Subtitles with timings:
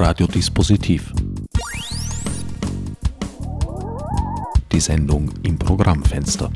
[0.00, 1.12] Radiodispositiv.
[4.70, 6.52] Die Sendung im Programmfenster.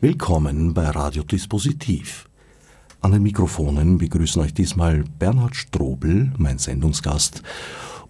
[0.00, 2.26] Willkommen bei Radiodispositiv.
[3.02, 7.42] An den Mikrofonen begrüßen euch diesmal Bernhard Strobel, mein Sendungsgast,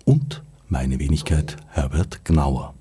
[0.04, 2.74] und meine Wenigkeit Herbert Gnauer.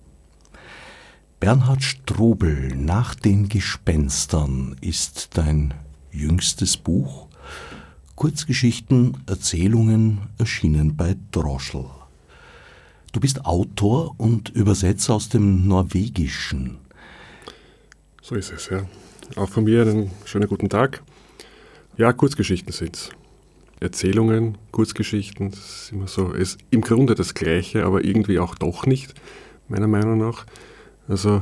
[1.39, 5.73] Bernhard Strobel nach den Gespenstern ist dein
[6.11, 7.29] jüngstes Buch.
[8.20, 11.86] Kurzgeschichten, Erzählungen erschienen bei Droschel.
[13.14, 16.79] Du bist Autor und Übersetzer aus dem Norwegischen.
[18.21, 18.82] So ist es, ja.
[19.37, 21.01] Auch von mir einen schönen guten Tag.
[21.96, 23.10] Ja, Kurzgeschichten sind es.
[23.79, 28.86] Erzählungen, Kurzgeschichten, das ist immer so, ist im Grunde das Gleiche, aber irgendwie auch doch
[28.86, 29.13] nicht,
[29.69, 30.46] meiner Meinung nach.
[31.07, 31.41] Also,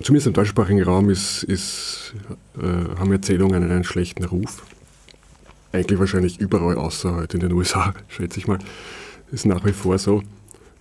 [0.00, 2.14] zumindest im deutschsprachigen Raum ist, ist,
[2.56, 2.62] äh,
[2.98, 4.62] haben Erzählungen einen schlechten Ruf.
[5.76, 8.58] Eigentlich wahrscheinlich überall, außer halt in den USA, schätze ich mal.
[9.30, 10.22] Ist nach wie vor so.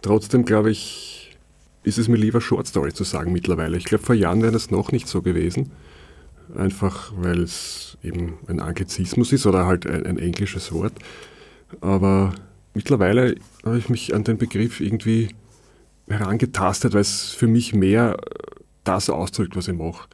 [0.01, 1.37] Trotzdem glaube ich,
[1.83, 3.77] ist es mir lieber Short Story zu sagen mittlerweile.
[3.77, 5.71] Ich glaube, vor Jahren wäre das noch nicht so gewesen
[6.53, 10.93] einfach weil es eben ein Anglizismus ist oder halt ein, ein englisches Wort.
[11.81, 12.33] Aber
[12.73, 15.29] mittlerweile habe ich mich an den Begriff irgendwie
[16.07, 18.17] herangetastet, weil es für mich mehr
[18.83, 20.07] das ausdrückt, was ich mache.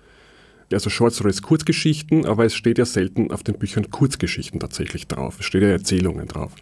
[0.74, 5.38] Also Short Stories Kurzgeschichten, aber es steht ja selten auf den Büchern Kurzgeschichten tatsächlich drauf.
[5.40, 6.54] Es steht ja Erzählungen drauf.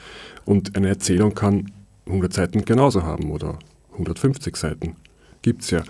[0.46, 1.72] Und eine Erzählung kann
[2.06, 3.60] 100 Seiten genauso haben oder
[3.94, 4.96] 150 Seiten.
[5.42, 5.84] Gibt es ja.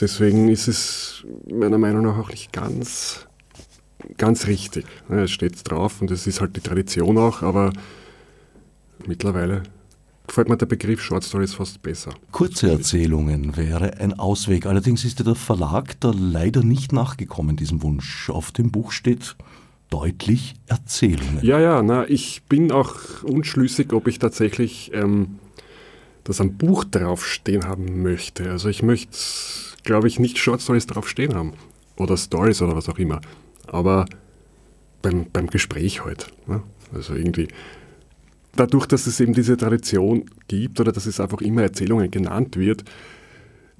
[0.00, 3.26] Deswegen ist es meiner Meinung nach auch nicht ganz,
[4.16, 4.84] ganz richtig.
[5.08, 7.72] Es steht drauf und es ist halt die Tradition auch, aber
[9.06, 9.62] mittlerweile
[10.26, 12.14] gefällt mir der Begriff Short Stories fast besser.
[12.30, 14.66] Kurze Erzählungen wäre ein Ausweg.
[14.66, 18.30] Allerdings ist der Verlag da leider nicht nachgekommen, diesem Wunsch.
[18.30, 19.36] Auf dem Buch steht
[19.90, 21.40] deutlich Erzählungen.
[21.42, 25.38] Ja, ja, na, ich bin auch unschlüssig, ob ich tatsächlich ähm,
[26.24, 28.50] das am Buch draufstehen haben möchte.
[28.50, 29.16] Also ich möchte
[29.82, 31.54] glaube ich, nicht Short Stories drauf stehen haben.
[31.96, 33.20] Oder Stories oder was auch immer.
[33.66, 34.06] Aber
[35.02, 36.32] beim, beim Gespräch halt.
[36.46, 36.62] Ne?
[36.94, 37.48] Also irgendwie.
[38.54, 42.84] Dadurch, dass es eben diese Tradition gibt oder dass es einfach immer Erzählungen genannt wird,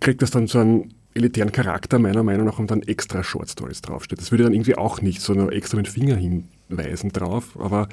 [0.01, 3.83] kriegt das dann so einen elitären Charakter, meiner Meinung nach, und dann extra Short Stories
[3.83, 4.19] draufsteht.
[4.19, 7.89] Das würde dann irgendwie auch nicht so nur extra mit Finger hinweisen drauf, aber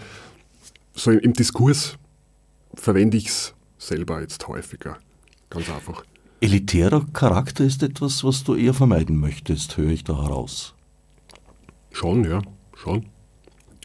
[0.93, 1.97] so im, im Diskurs
[2.73, 4.97] verwende ich es selber jetzt häufiger.
[5.49, 6.03] Ganz einfach.
[6.41, 10.73] Elitärer Charakter ist etwas, was du eher vermeiden möchtest, höre ich da heraus.
[11.91, 12.41] Schon, ja,
[12.75, 13.07] schon.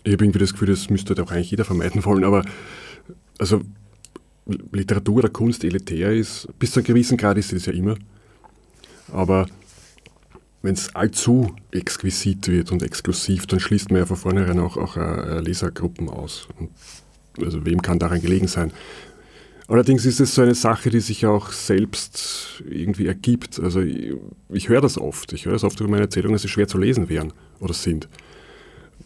[0.04, 2.44] Ich habe irgendwie das Gefühl, das müsste auch eigentlich jeder vermeiden wollen, aber
[3.38, 3.62] also
[4.72, 7.96] Literatur oder Kunst elitär ist, bis zu einem gewissen Grad ist es ja immer.
[9.12, 9.46] Aber
[10.62, 14.96] wenn es allzu exquisit wird und exklusiv, dann schließt man ja von vornherein auch, auch
[14.96, 16.48] uh, Lesergruppen aus.
[16.58, 16.70] Und
[17.44, 18.72] also wem kann daran gelegen sein?
[19.66, 23.58] Allerdings ist es so eine Sache, die sich auch selbst irgendwie ergibt.
[23.60, 24.14] Also ich,
[24.50, 25.32] ich höre das oft.
[25.32, 28.08] Ich höre das oft über meine Erzählungen, dass sie schwer zu lesen wären oder sind.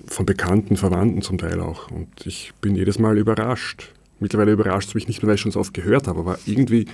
[0.06, 1.90] Von Bekannten, Verwandten zum Teil auch.
[1.90, 3.92] Und ich bin jedes Mal überrascht.
[4.20, 6.86] Mittlerweile überrascht es mich nicht nur, weil ich schon so oft gehört habe, aber irgendwie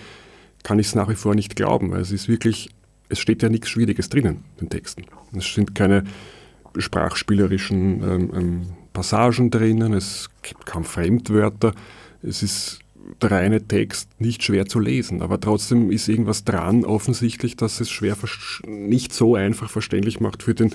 [0.62, 2.70] kann ich es nach wie vor nicht glauben, weil es ist wirklich,
[3.08, 5.04] es steht ja nichts Schwieriges drinnen, in den Texten.
[5.36, 6.04] Es sind keine
[6.76, 11.74] sprachspielerischen ähm, ähm, Passagen drinnen, es gibt kaum Fremdwörter.
[12.22, 12.80] Es ist
[13.20, 17.90] der reine Text nicht schwer zu lesen, aber trotzdem ist irgendwas dran offensichtlich, dass es
[17.90, 18.16] schwer
[18.66, 20.70] nicht so einfach verständlich macht für, den,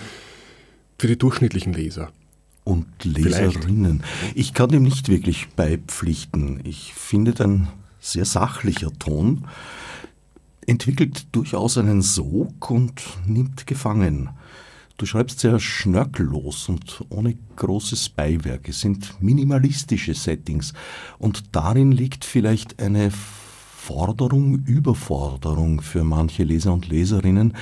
[1.00, 2.12] für die durchschnittlichen Leser.
[2.70, 4.04] Und Leserinnen.
[4.04, 4.38] Vielleicht.
[4.38, 6.62] Ich kann dem nicht wirklich beipflichten.
[6.64, 7.68] Ich finde ein
[8.00, 9.48] sehr sachlicher Ton
[10.68, 14.30] entwickelt durchaus einen Sog und nimmt gefangen.
[14.98, 18.70] Du schreibst sehr schnörkellos und ohne großes Beiwerk.
[18.70, 20.74] Es sind minimalistische Settings
[21.18, 27.56] und darin liegt vielleicht eine Forderung, Überforderung für manche Leser und Leserinnen,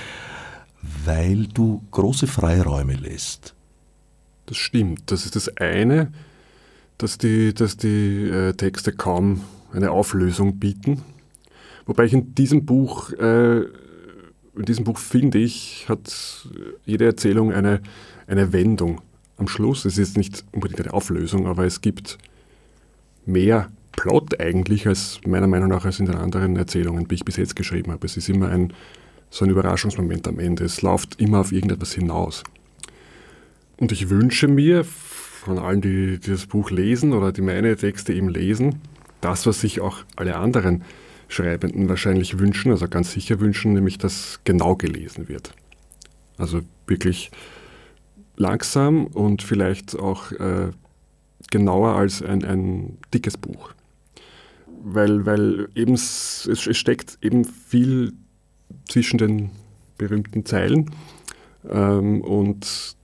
[1.06, 3.56] weil du große Freiräume lässt.
[4.47, 5.12] Das stimmt.
[5.12, 6.11] Das ist das eine,
[6.97, 11.03] dass die, dass die äh, Texte kaum eine Auflösung bieten.
[11.85, 13.66] Wobei ich in diesem Buch äh,
[14.58, 16.47] in diesem Buch, finde ich, hat
[16.85, 17.82] jede Erzählung eine,
[18.26, 19.02] eine Wendung
[19.38, 19.85] am Schluss.
[19.85, 22.17] Es ist nicht unbedingt eine Auflösung, aber es gibt
[23.26, 27.38] mehr Plot eigentlich, als meiner Meinung nach, als in den anderen Erzählungen, die ich bis
[27.38, 28.05] jetzt geschrieben habe.
[28.05, 28.73] Es ist immer ein,
[29.29, 30.64] so ein Überraschungsmoment am Ende.
[30.66, 32.44] Es läuft immer auf irgendetwas hinaus.
[33.78, 38.14] Und ich wünsche mir von allen, die, die das Buch lesen oder die meine Texte
[38.14, 38.82] eben lesen,
[39.22, 40.84] das, was sich auch alle anderen
[41.28, 45.53] Schreibenden wahrscheinlich wünschen, also ganz sicher wünschen, nämlich dass genau gelesen wird.
[46.38, 47.32] Also wirklich
[48.35, 50.72] langsam und vielleicht auch äh,
[51.52, 53.72] genauer als ein, ein dickes Buch.
[54.84, 58.14] Weil, weil eben es, es steckt eben viel
[58.88, 59.52] zwischen den
[59.97, 60.91] berühmten Zeilen
[61.70, 62.97] ähm, und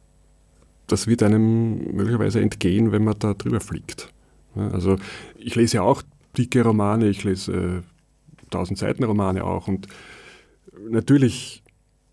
[0.94, 4.10] das wird einem möglicherweise entgehen, wenn man da drüber fliegt.
[4.56, 4.98] Also
[5.40, 6.04] ich lese ja auch
[6.38, 9.88] dicke Romane, ich lese äh, 1000 Seiten Romane auch und
[10.88, 11.64] natürlich,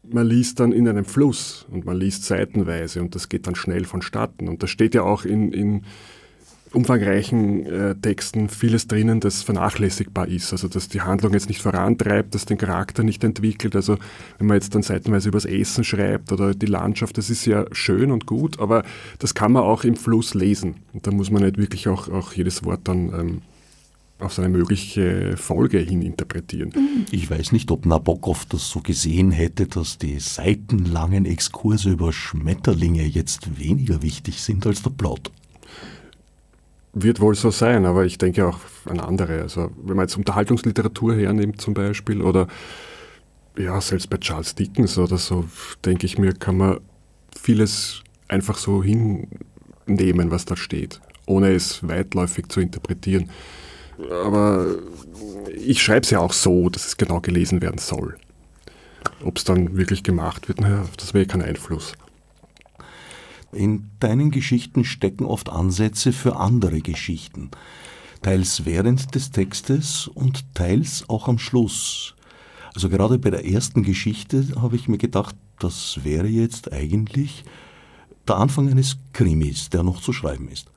[0.02, 3.84] man liest dann in einem Fluss und man liest seitenweise und das geht dann schnell
[3.84, 5.84] vonstatten und das steht ja auch in, in
[6.72, 10.52] umfangreichen äh, Texten vieles drinnen, das vernachlässigbar ist.
[10.52, 13.74] Also dass die Handlung jetzt nicht vorantreibt, dass den Charakter nicht entwickelt.
[13.74, 13.96] Also
[14.38, 18.12] wenn man jetzt dann seitenweise übers Essen schreibt oder die Landschaft, das ist ja schön
[18.12, 18.84] und gut, aber
[19.18, 20.76] das kann man auch im Fluss lesen.
[20.92, 23.42] Und da muss man nicht wirklich auch, auch jedes Wort dann ähm,
[24.20, 26.72] auf seine mögliche Folge hin interpretieren.
[27.10, 33.04] Ich weiß nicht, ob Nabokov das so gesehen hätte, dass die seitenlangen Exkurse über Schmetterlinge
[33.04, 35.32] jetzt weniger wichtig sind als der Plot.
[36.92, 39.42] Wird wohl so sein, aber ich denke auch an andere.
[39.42, 42.48] Also wenn man jetzt Unterhaltungsliteratur hernimmt zum Beispiel oder
[43.56, 45.44] ja, selbst bei Charles Dickens oder so,
[45.84, 46.80] denke ich mir, kann man
[47.38, 53.30] vieles einfach so hinnehmen, was da steht, ohne es weitläufig zu interpretieren.
[54.24, 54.66] Aber
[55.54, 58.16] ich schreibe es ja auch so, dass es genau gelesen werden soll.
[59.22, 61.94] Ob es dann wirklich gemacht wird, naja, das wäre kein Einfluss.
[63.52, 67.50] In deinen Geschichten stecken oft Ansätze für andere Geschichten,
[68.22, 72.14] teils während des Textes und teils auch am Schluss.
[72.74, 77.44] Also gerade bei der ersten Geschichte habe ich mir gedacht, das wäre jetzt eigentlich
[78.28, 80.70] der Anfang eines Krimis, der noch zu schreiben ist.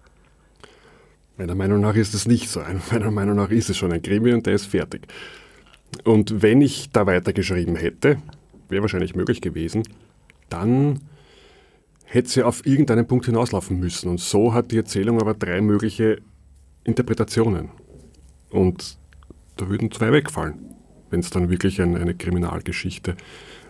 [1.37, 2.61] Meiner Meinung nach ist es nicht so.
[2.91, 5.07] Meiner Meinung nach ist es schon ein Krimi und der ist fertig.
[6.03, 8.17] Und wenn ich da weitergeschrieben hätte,
[8.69, 9.83] wäre wahrscheinlich möglich gewesen,
[10.49, 11.01] dann
[12.13, 14.07] hätte sie auf irgendeinen Punkt hinauslaufen müssen.
[14.07, 16.21] Und so hat die Erzählung aber drei mögliche
[16.83, 17.69] Interpretationen.
[18.51, 18.97] Und
[19.57, 20.75] da würden zwei wegfallen,
[21.09, 23.15] wenn es dann wirklich ein, eine Kriminalgeschichte,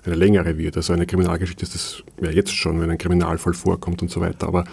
[0.04, 0.76] eine längere wird.
[0.76, 4.48] Also eine Kriminalgeschichte ist das ja jetzt schon, wenn ein Kriminalfall vorkommt und so weiter.
[4.48, 4.66] Aber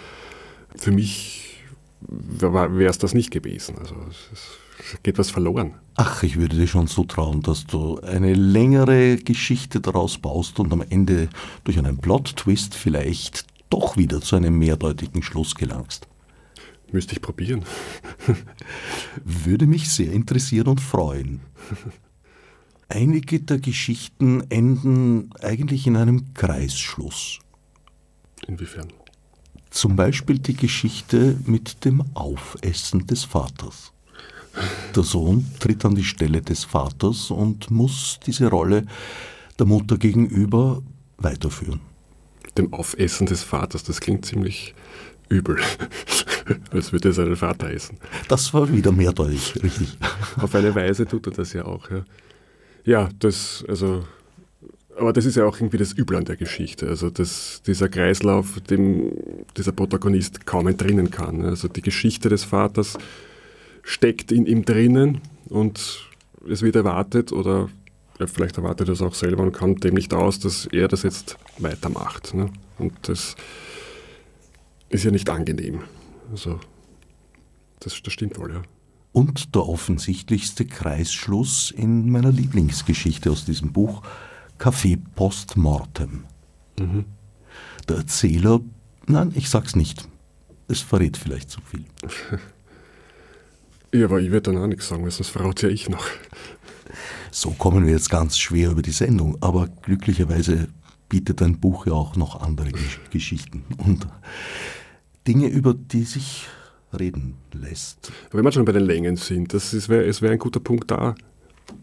[0.75, 1.63] für mich
[2.01, 3.77] wäre es das nicht gewesen.
[3.77, 5.75] Also es geht was verloren.
[5.95, 10.83] Ach, ich würde dir schon zutrauen, dass du eine längere Geschichte daraus baust und am
[10.89, 11.29] Ende
[11.63, 16.07] durch einen Plot-Twist vielleicht doch wieder zu einem mehrdeutigen Schluss gelangst.
[16.91, 17.63] Müsste ich probieren.
[19.23, 21.39] Würde mich sehr interessieren und freuen.
[22.89, 27.39] Einige der Geschichten enden eigentlich in einem Kreisschluss.
[28.45, 28.91] Inwiefern?
[29.69, 33.93] Zum Beispiel die Geschichte mit dem Aufessen des Vaters.
[34.93, 38.85] Der Sohn tritt an die Stelle des Vaters und muss diese Rolle
[39.57, 40.81] der Mutter gegenüber
[41.17, 41.79] weiterführen
[42.57, 43.83] dem Aufessen des Vaters.
[43.83, 44.73] Das klingt ziemlich
[45.29, 45.57] übel,
[46.71, 47.97] als würde er seinen Vater essen.
[48.27, 49.97] Das war wieder mehrdeutig, richtig.
[50.37, 51.89] Auf eine Weise tut er das ja auch.
[51.89, 52.03] Ja,
[52.83, 54.03] ja das, also,
[54.97, 56.87] aber das ist ja auch irgendwie das Übel an der Geschichte.
[56.87, 59.13] Also dass dieser Kreislauf, dem
[59.55, 61.45] dieser Protagonist kaum entrinnen kann.
[61.45, 62.97] Also die Geschichte des Vaters
[63.83, 66.07] steckt in ihm drinnen und
[66.49, 67.69] es wird erwartet oder er
[68.27, 71.37] vielleicht erwartet er es auch selber und kommt dem nicht aus, dass er das jetzt
[71.57, 72.33] weitermacht.
[72.33, 72.49] Ne?
[72.77, 73.35] Und das
[74.89, 75.81] ist ja nicht angenehm.
[76.31, 76.59] Also,
[77.79, 78.61] das, das stimmt wohl, ja.
[79.13, 84.03] Und der offensichtlichste Kreisschluss in meiner Lieblingsgeschichte aus diesem Buch,
[84.57, 86.23] Café Post Mortem.
[86.79, 87.05] Mhm.
[87.89, 88.61] Der Erzähler,
[89.07, 90.07] nein, ich sag's nicht.
[90.67, 91.83] Es verrät vielleicht zu viel.
[93.99, 96.05] ja, aber ich würde dann auch nichts sagen, weil sonst verrate ja ich noch.
[97.31, 100.67] So kommen wir jetzt ganz schwer über die Sendung, aber glücklicherweise
[101.09, 102.71] bietet dein Buch ja auch noch andere
[103.11, 104.07] Geschichten und
[105.27, 106.47] Dinge, über die sich
[106.97, 108.11] reden lässt.
[108.31, 111.15] Wenn wir schon bei den Längen sind, das ist, es wäre ein guter Punkt da.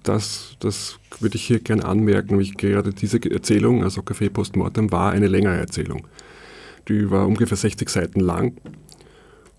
[0.03, 5.13] Das, das würde ich hier gerne anmerken, nämlich gerade diese Erzählung, also Café Postmortem, war
[5.13, 6.07] eine längere Erzählung.
[6.89, 8.57] Die war ungefähr 60 Seiten lang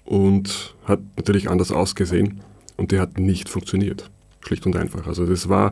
[0.03, 2.41] und hat natürlich anders ausgesehen
[2.77, 4.09] und die hat nicht funktioniert.
[4.41, 5.08] Schlicht und einfach.
[5.08, 5.72] Also das war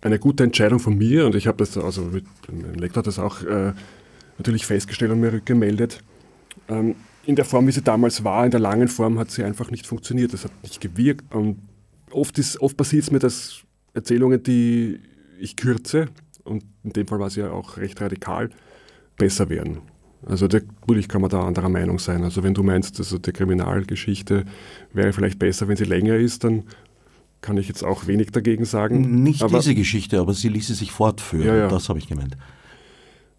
[0.00, 2.10] eine gute Entscheidung von mir und ich habe das, also
[2.50, 3.72] mein Lektor hat das auch äh,
[4.38, 6.02] natürlich festgestellt und mir rückgemeldet.
[6.68, 6.96] Ähm,
[7.26, 9.86] in der Form, wie sie damals war, in der langen Form, hat sie einfach nicht
[9.86, 10.32] funktioniert.
[10.32, 11.34] Das hat nicht gewirkt.
[11.34, 11.58] Und
[12.10, 13.62] oft, oft passiert es mir, dass
[13.94, 15.00] Erzählungen, die
[15.40, 16.08] ich kürze,
[16.44, 18.50] und in dem Fall war sie ja auch recht radikal,
[19.16, 19.78] besser werden.
[20.26, 22.22] Also natürlich kann man da anderer Meinung sein.
[22.24, 24.44] Also wenn du meinst, also die Kriminalgeschichte
[24.92, 26.64] wäre vielleicht besser, wenn sie länger ist, dann
[27.44, 29.22] kann ich jetzt auch wenig dagegen sagen.
[29.22, 31.46] Nicht aber, diese Geschichte, aber sie ließe sich fortführen.
[31.46, 31.68] Ja, ja.
[31.68, 32.38] Das habe ich gemeint.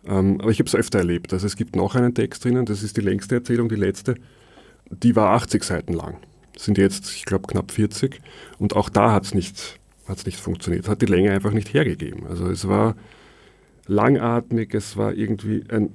[0.06, 1.34] Ähm, aber ich habe es öfter erlebt.
[1.34, 4.14] Also es gibt noch einen Text drinnen, das ist die längste Erzählung, die letzte.
[4.92, 6.18] die war 80 Seiten lang.
[6.56, 8.22] Sind jetzt, ich glaube, knapp 40.
[8.60, 10.88] Und auch da hat es nicht, hat's nicht funktioniert.
[10.88, 12.28] Hat die Länge einfach nicht hergegeben.
[12.28, 12.96] Also es war
[13.88, 15.90] langatmig, es war irgendwie ein,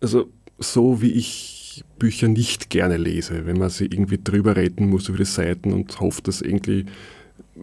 [0.00, 0.28] also
[0.58, 5.18] so wie ich Bücher nicht gerne lese, wenn man sie irgendwie drüber retten muss über
[5.18, 6.86] die Seiten und hofft, dass irgendwie,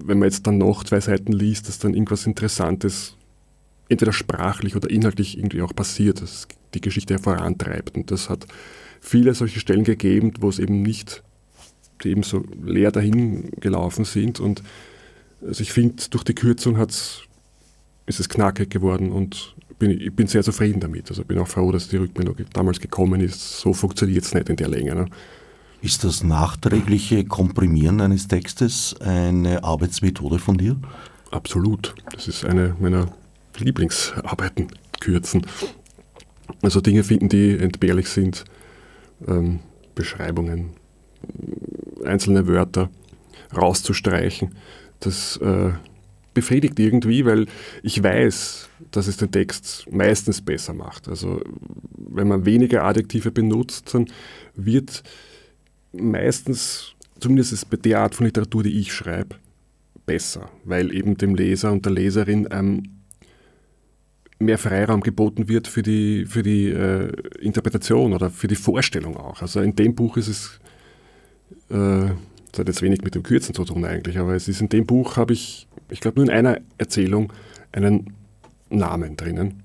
[0.03, 3.15] wenn man jetzt dann noch zwei Seiten liest, dass dann irgendwas Interessantes
[3.89, 7.95] entweder sprachlich oder inhaltlich irgendwie auch passiert, dass die Geschichte vorantreibt.
[7.95, 8.45] Und das hat
[8.99, 11.23] viele solche Stellen gegeben, wo es eben nicht,
[12.03, 14.39] die eben so leer dahin gelaufen sind.
[14.39, 14.63] Und
[15.45, 17.21] also ich finde, durch die Kürzung hat's,
[18.07, 21.09] ist es knackig geworden und bin, ich bin sehr zufrieden damit.
[21.09, 23.59] Also bin auch froh, dass die Rückmeldung damals gekommen ist.
[23.59, 24.95] So funktioniert es nicht in der Länge.
[24.95, 25.05] Ne?
[25.81, 30.77] Ist das nachträgliche Komprimieren eines Textes eine Arbeitsmethode von dir?
[31.31, 31.93] Absolut.
[32.11, 33.07] Das ist eine meiner
[33.57, 34.67] Lieblingsarbeiten,
[34.99, 35.45] kürzen.
[36.61, 38.45] Also Dinge finden, die entbehrlich sind,
[39.27, 39.59] ähm,
[39.93, 40.71] Beschreibungen,
[42.03, 42.89] einzelne Wörter
[43.55, 44.55] rauszustreichen.
[44.99, 45.71] Das äh,
[46.33, 47.47] befriedigt irgendwie, weil
[47.81, 51.07] ich weiß, dass es den Text meistens besser macht.
[51.07, 51.41] Also
[51.97, 54.07] wenn man weniger Adjektive benutzt, dann
[54.55, 55.03] wird
[55.99, 59.35] meistens, zumindest bei der Art von Literatur, die ich schreibe,
[60.05, 62.83] besser, weil eben dem Leser und der Leserin ähm,
[64.39, 69.41] mehr Freiraum geboten wird für die, für die äh, Interpretation oder für die Vorstellung auch.
[69.41, 70.59] Also in dem Buch ist es,
[71.69, 72.11] äh,
[72.51, 74.85] das hat jetzt wenig mit dem Kürzen zu tun eigentlich, aber es ist in dem
[74.85, 77.31] Buch habe ich, ich glaube nur in einer Erzählung
[77.71, 78.13] einen
[78.69, 79.63] Namen drinnen.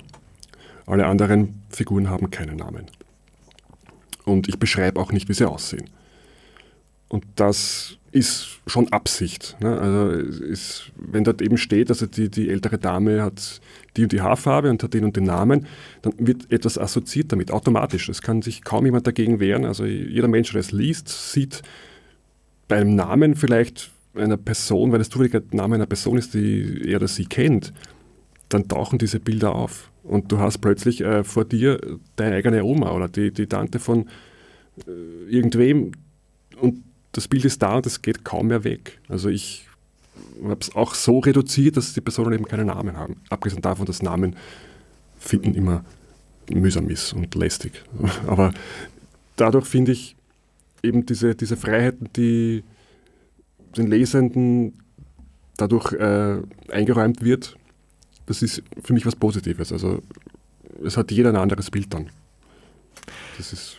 [0.87, 2.87] Alle anderen Figuren haben keinen Namen.
[4.25, 5.88] Und ich beschreibe auch nicht, wie sie aussehen.
[7.11, 9.57] Und das ist schon Absicht.
[9.61, 9.79] Ne?
[9.79, 13.61] Also ist, wenn dort eben steht, also die, die ältere Dame hat
[13.97, 15.67] die und die Haarfarbe und hat den und den Namen,
[16.02, 18.09] dann wird etwas assoziiert damit, automatisch.
[18.09, 19.64] Es kann sich kaum jemand dagegen wehren.
[19.64, 21.62] Also jeder Mensch, der es liest, sieht
[22.69, 26.83] bei einem Namen vielleicht einer Person, weil es zufällig ein Name einer Person ist, die
[26.87, 27.73] er oder sie kennt,
[28.49, 29.90] dann tauchen diese Bilder auf.
[30.05, 31.81] Und du hast plötzlich äh, vor dir
[32.14, 34.09] deine eigene Oma oder die, die Tante von
[34.87, 35.93] äh, irgendwem
[36.61, 39.00] und das Bild ist da und es geht kaum mehr weg.
[39.09, 39.67] Also ich
[40.43, 43.17] habe es auch so reduziert, dass die Personen eben keine Namen haben.
[43.31, 44.37] Abgesehen davon, dass Namen
[45.19, 45.85] finden immer
[46.50, 47.85] mühsam ist und lästig.
[48.26, 48.52] Aber
[49.37, 50.17] dadurch finde ich
[50.83, 52.64] eben diese, diese Freiheiten, die
[53.76, 54.75] den Lesenden
[55.57, 56.38] dadurch äh,
[56.71, 57.57] eingeräumt wird,
[58.26, 59.73] das ist für mich was Positives.
[59.73, 60.02] Also
[60.85, 62.11] es hat jeder ein anderes Bild dann.
[63.37, 63.79] Das ist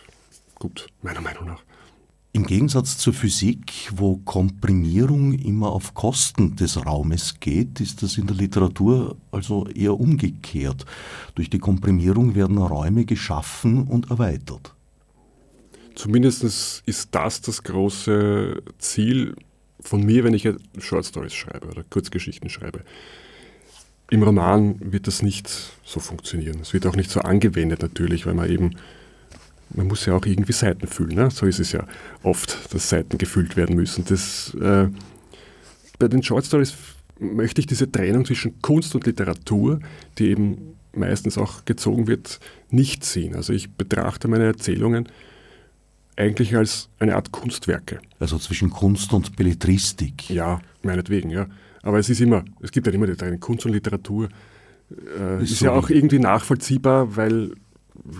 [0.58, 1.62] gut, meiner Meinung nach.
[2.34, 8.26] Im Gegensatz zur Physik, wo Komprimierung immer auf Kosten des Raumes geht, ist das in
[8.26, 10.86] der Literatur also eher umgekehrt.
[11.34, 14.74] Durch die Komprimierung werden Räume geschaffen und erweitert.
[15.94, 19.36] Zumindest ist das das große Ziel
[19.80, 20.48] von mir, wenn ich
[20.78, 22.80] Short Stories schreibe oder Kurzgeschichten schreibe.
[24.08, 25.50] Im Roman wird das nicht
[25.84, 26.60] so funktionieren.
[26.62, 28.70] Es wird auch nicht so angewendet natürlich, weil man eben
[29.74, 31.16] man muss ja auch irgendwie Seiten füllen.
[31.16, 31.30] Ne?
[31.30, 31.86] So ist es ja
[32.22, 34.04] oft, dass Seiten gefüllt werden müssen.
[34.04, 34.88] Das, äh,
[35.98, 36.74] bei den Short Stories
[37.18, 39.80] möchte ich diese Trennung zwischen Kunst und Literatur,
[40.18, 43.34] die eben meistens auch gezogen wird, nicht sehen.
[43.34, 45.08] Also ich betrachte meine Erzählungen
[46.16, 48.00] eigentlich als eine Art Kunstwerke.
[48.18, 50.28] Also zwischen Kunst und Belletristik.
[50.28, 51.46] Ja, meinetwegen, ja.
[51.82, 54.28] Aber es ist immer, es gibt ja immer die Trennung Kunst und Literatur.
[55.18, 57.54] Äh, ist, ist so ja auch irgendwie nachvollziehbar, weil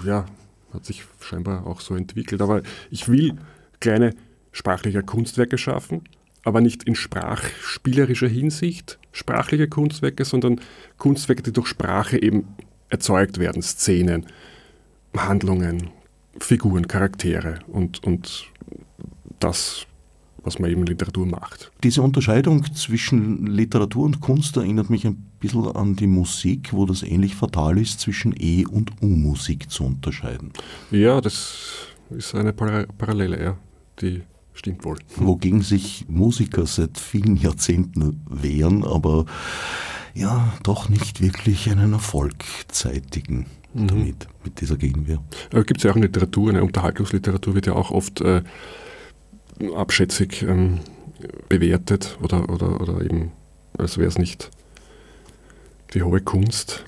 [0.07, 0.25] ja,
[0.73, 2.43] hat sich scheinbar auch so entwickelt.
[2.43, 3.35] Aber ich will
[3.81, 4.15] kleine
[4.53, 6.03] sprachliche Kunstwerke schaffen,
[6.45, 10.61] aber nicht in sprachspielerischer Hinsicht sprachliche Kunstwerke, sondern
[10.99, 12.49] Kunstwerke, die durch Sprache eben
[12.89, 14.27] erzeugt werden, Szenen,
[15.17, 15.91] Handlungen,
[16.39, 18.47] Figuren, Charaktere und, und
[19.39, 19.87] das
[20.45, 21.71] was man eben Literatur macht.
[21.83, 27.03] Diese Unterscheidung zwischen Literatur und Kunst erinnert mich ein bisschen an die Musik, wo das
[27.03, 30.53] ähnlich fatal ist, zwischen E- und U-Musik zu unterscheiden.
[30.91, 33.59] Ja, das ist eine Parallele, ja,
[34.01, 34.23] die
[34.55, 34.99] stimmt wohl.
[35.17, 39.27] Wogegen sich Musiker seit vielen Jahrzehnten wehren, aber
[40.15, 42.35] ja, doch nicht wirklich einen Erfolg
[42.69, 43.89] zeitigen mhm.
[43.89, 45.23] damit, mit dieser Gegenwehr.
[45.51, 48.43] Gibt es ja auch in Literatur, eine Unterhaltungsliteratur wird ja auch oft äh,
[49.75, 50.81] abschätzig ähm,
[51.49, 53.33] bewertet oder, oder, oder eben,
[53.79, 54.51] als wäre es nicht
[55.95, 56.85] die hohe Kunst.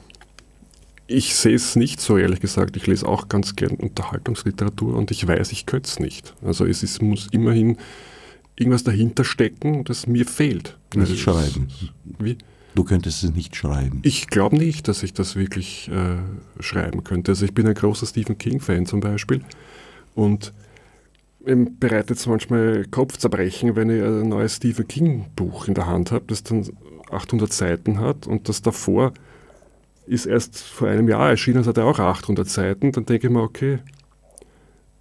[1.06, 2.76] Ich sehe es nicht so, ehrlich gesagt.
[2.76, 6.34] Ich lese auch ganz gern Unterhaltungsliteratur und ich weiß, ich könnte es nicht.
[6.42, 7.76] Also es ist, muss immerhin
[8.56, 10.78] irgendwas dahinter stecken, das mir fehlt.
[10.94, 11.68] Nicht also schreiben.
[12.18, 12.38] Wie?
[12.74, 14.00] Du könntest es nicht schreiben.
[14.02, 16.16] Ich glaube nicht, dass ich das wirklich äh,
[16.62, 17.32] schreiben könnte.
[17.32, 19.42] Also ich bin ein großer Stephen King-Fan zum Beispiel
[20.14, 20.52] und
[21.78, 26.24] bereitet es manchmal Kopfzerbrechen, wenn ich ein neues Stephen King Buch in der Hand habe,
[26.28, 26.66] das dann
[27.14, 29.12] 800 Seiten hat und das davor
[30.06, 33.32] ist erst vor einem Jahr erschienen, das hat er auch 800 Seiten, dann denke ich
[33.32, 33.78] mir, okay,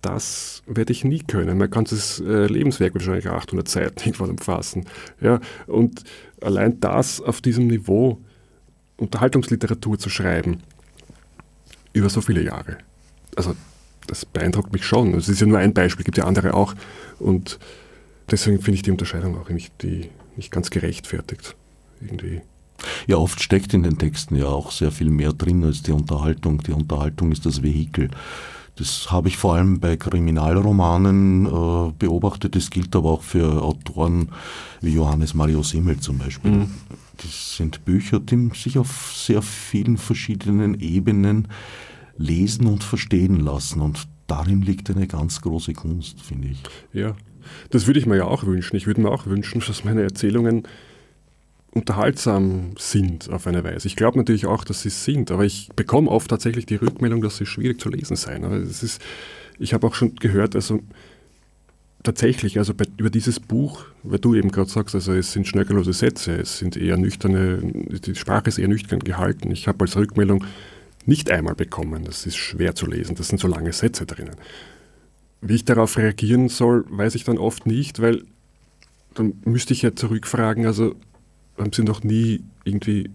[0.01, 1.57] das werde ich nie können.
[1.57, 4.85] Mein ganzes äh, Lebenswerk wird wahrscheinlich 800 Seiten irgendwann umfassen.
[5.21, 6.03] Ja, und
[6.41, 8.19] allein das auf diesem Niveau
[8.97, 10.61] Unterhaltungsliteratur zu schreiben,
[11.93, 12.77] über so viele Jahre.
[13.35, 13.55] Also
[14.07, 15.13] das beeindruckt mich schon.
[15.15, 16.75] Es ist ja nur ein Beispiel, gibt ja andere auch.
[17.19, 17.59] Und
[18.29, 21.55] deswegen finde ich die Unterscheidung auch nicht, die, nicht ganz gerechtfertigt.
[22.03, 22.41] Irgendwie.
[23.07, 26.61] Ja, oft steckt in den Texten ja auch sehr viel mehr drin als die Unterhaltung.
[26.63, 28.09] Die Unterhaltung ist das Vehikel.
[28.75, 32.55] Das habe ich vor allem bei Kriminalromanen äh, beobachtet.
[32.55, 34.29] Das gilt aber auch für Autoren
[34.81, 36.51] wie Johannes Mario Simmel zum Beispiel.
[36.51, 36.71] Mhm.
[37.17, 41.47] Das sind Bücher, die sich auf sehr vielen verschiedenen Ebenen
[42.17, 43.81] lesen und verstehen lassen.
[43.81, 46.63] Und darin liegt eine ganz große Kunst, finde ich.
[46.91, 47.15] Ja,
[47.69, 48.75] das würde ich mir ja auch wünschen.
[48.75, 50.63] Ich würde mir auch wünschen, dass meine Erzählungen
[51.73, 53.87] unterhaltsam sind auf eine Weise.
[53.87, 57.37] Ich glaube natürlich auch, dass sie sind, aber ich bekomme oft tatsächlich die Rückmeldung, dass
[57.37, 58.43] sie schwierig zu lesen seien.
[58.43, 58.99] Es
[59.59, 60.81] ich habe auch schon gehört, also
[62.03, 65.93] tatsächlich, also bei, über dieses Buch, weil du eben gerade sagst, also es sind schnörkellose
[65.93, 69.51] Sätze, es sind eher nüchterne, die Sprache ist eher nüchtern gehalten.
[69.51, 70.43] Ich habe als Rückmeldung
[71.05, 74.35] nicht einmal bekommen, das ist schwer zu lesen, das sind so lange Sätze drinnen.
[75.41, 78.23] Wie ich darauf reagieren soll, weiß ich dann oft nicht, weil
[79.13, 80.95] dann müsste ich ja zurückfragen, also
[81.57, 83.09] haben Sie noch nie irgendwie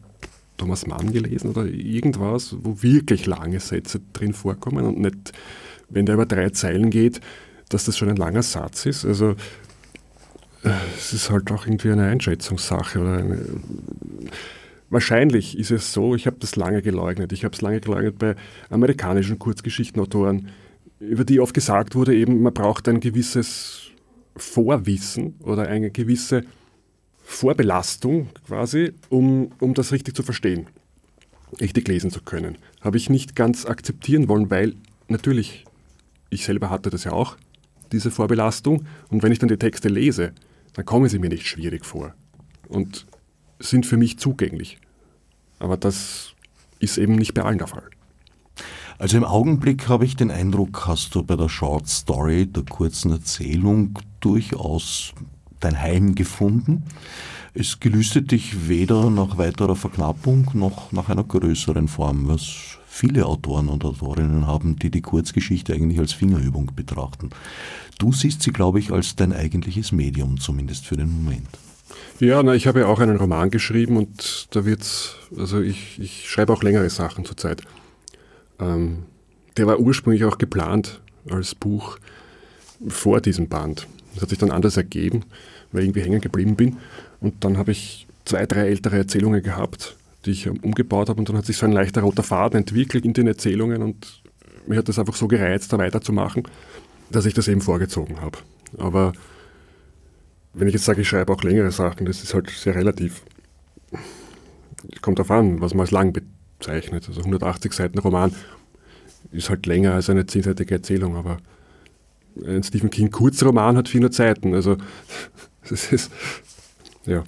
[0.57, 5.33] Thomas Mann gelesen oder irgendwas, wo wirklich lange Sätze drin vorkommen und nicht,
[5.89, 7.21] wenn der über drei Zeilen geht,
[7.69, 9.05] dass das schon ein langer Satz ist.
[9.05, 9.37] Also
[10.65, 13.01] äh, es ist halt auch irgendwie eine Einschätzungssache.
[13.01, 13.45] Eine
[14.91, 17.33] Wahrscheinlich ist es so, ich habe das lange geleugnet.
[17.33, 18.37] Ich habe es lange geleugnet bei
[18.71, 20.49] amerikanischen Kurzgeschichtenautoren,
[20.99, 23.91] über die oft gesagt wurde, eben man braucht ein gewisses
[24.37, 26.45] Vorwissen oder eine gewisse
[27.31, 30.67] Vorbelastung quasi, um, um das richtig zu verstehen,
[31.61, 32.57] richtig lesen zu können.
[32.81, 34.75] Habe ich nicht ganz akzeptieren wollen, weil
[35.09, 35.67] natürlich,
[36.31, 37.37] ich selber hatte das ja auch,
[37.93, 38.87] diese Vorbelastung.
[39.11, 40.33] Und wenn ich dann die Texte lese,
[40.73, 42.15] dann kommen sie mir nicht schwierig vor
[42.67, 43.07] und
[43.61, 44.79] sind für mich zugänglich.
[45.59, 46.33] Aber das
[46.81, 47.89] ist eben nicht bei allen der Fall.
[48.97, 53.13] Also im Augenblick habe ich den Eindruck, hast du bei der Short Story, der kurzen
[53.13, 55.13] Erzählung, durchaus
[55.61, 56.85] dein Heim gefunden.
[57.55, 63.69] Es gelüstet dich weder nach weiterer Verknappung noch nach einer größeren Form, was viele Autoren
[63.69, 67.31] und Autorinnen haben, die die Kurzgeschichte eigentlich als Fingerübung betrachten.
[67.99, 71.49] Du siehst sie, glaube ich, als dein eigentliches Medium, zumindest für den Moment.
[72.21, 76.29] Ja, na, ich habe ja auch einen Roman geschrieben und da wird's, also ich, ich
[76.29, 77.63] schreibe auch längere Sachen zurzeit.
[78.59, 79.05] Ähm,
[79.57, 81.99] der war ursprünglich auch geplant als Buch
[82.87, 83.87] vor diesem Band.
[84.15, 85.25] Das hat sich dann anders ergeben,
[85.73, 86.77] weil ich irgendwie hängen geblieben bin.
[87.21, 91.19] Und dann habe ich zwei, drei ältere Erzählungen gehabt, die ich umgebaut habe.
[91.19, 93.83] Und dann hat sich so ein leichter roter Faden entwickelt in den Erzählungen.
[93.83, 94.23] Und
[94.67, 96.45] mir hat das einfach so gereizt, da weiterzumachen,
[97.11, 98.39] dass ich das eben vorgezogen habe.
[98.77, 99.13] Aber
[100.55, 103.23] wenn ich jetzt sage, ich schreibe auch längere Sachen, das ist halt sehr relativ.
[104.93, 107.07] Es kommt darauf an, was man als lang bezeichnet.
[107.09, 108.33] Also 180 Seiten Roman
[109.31, 111.39] ist halt länger als eine zehnseitige Erzählung, aber
[112.47, 114.55] ein Stephen King Kurzroman hat 400 Seiten.
[114.55, 114.77] Also
[115.69, 116.11] das ist,
[117.07, 117.25] ja.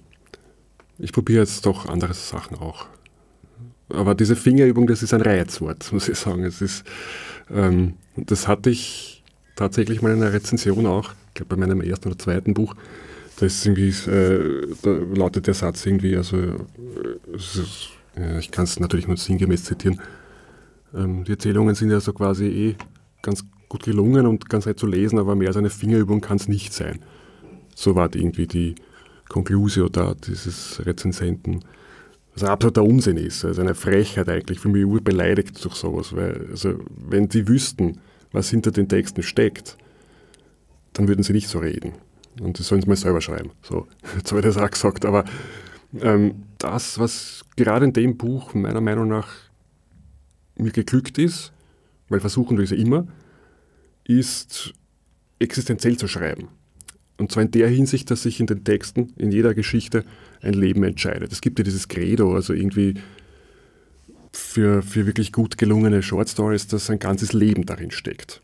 [0.99, 2.87] Ich probiere jetzt doch andere Sachen auch.
[3.88, 6.44] Aber diese Fingerübung, das ist ein Reizwort, muss ich sagen.
[6.44, 6.85] Es ist,
[7.51, 9.25] ähm, das hatte ich
[9.57, 12.75] tatsächlich mal in einer Rezension auch, ich glaube bei meinem ersten oder zweiten Buch.
[13.38, 18.64] Da, ist irgendwie, äh, da lautet der Satz irgendwie, also äh, ist, ja, ich kann
[18.64, 20.01] es natürlich nur sinngemäß zitieren.
[20.94, 22.77] Ähm, die Erzählungen sind ja so quasi eh
[23.23, 26.48] ganz gut gelungen und ganz nett zu lesen, aber mehr als eine Fingerübung kann es
[26.48, 26.98] nicht sein.
[27.74, 28.74] So war irgendwie die
[29.28, 31.64] Conclusio da dieses Rezensenten.
[32.35, 36.48] Was ein absoluter Unsinn ist, also eine Frechheit eigentlich, für mich urbeleidigt durch sowas, weil,
[36.50, 38.00] also, wenn sie wüssten,
[38.33, 39.76] was hinter den Texten steckt,
[40.92, 41.92] dann würden sie nicht so reden.
[42.40, 43.50] Und das sollen sie mal selber schreiben.
[43.62, 45.24] So, jetzt habe ich das auch gesagt, aber
[46.00, 49.28] ähm, das, was gerade in dem Buch meiner Meinung nach
[50.56, 51.52] mir geglückt ist,
[52.09, 53.06] weil versuchen wir es ja immer,
[54.18, 54.75] ist
[55.38, 56.49] existenziell zu schreiben.
[57.16, 60.05] Und zwar in der Hinsicht, dass sich in den Texten, in jeder Geschichte
[60.42, 61.33] ein Leben entscheidet.
[61.33, 62.94] Es gibt ja dieses Credo, also irgendwie
[64.33, 68.40] für, für wirklich gut gelungene Short Stories, dass ein ganzes Leben darin steckt.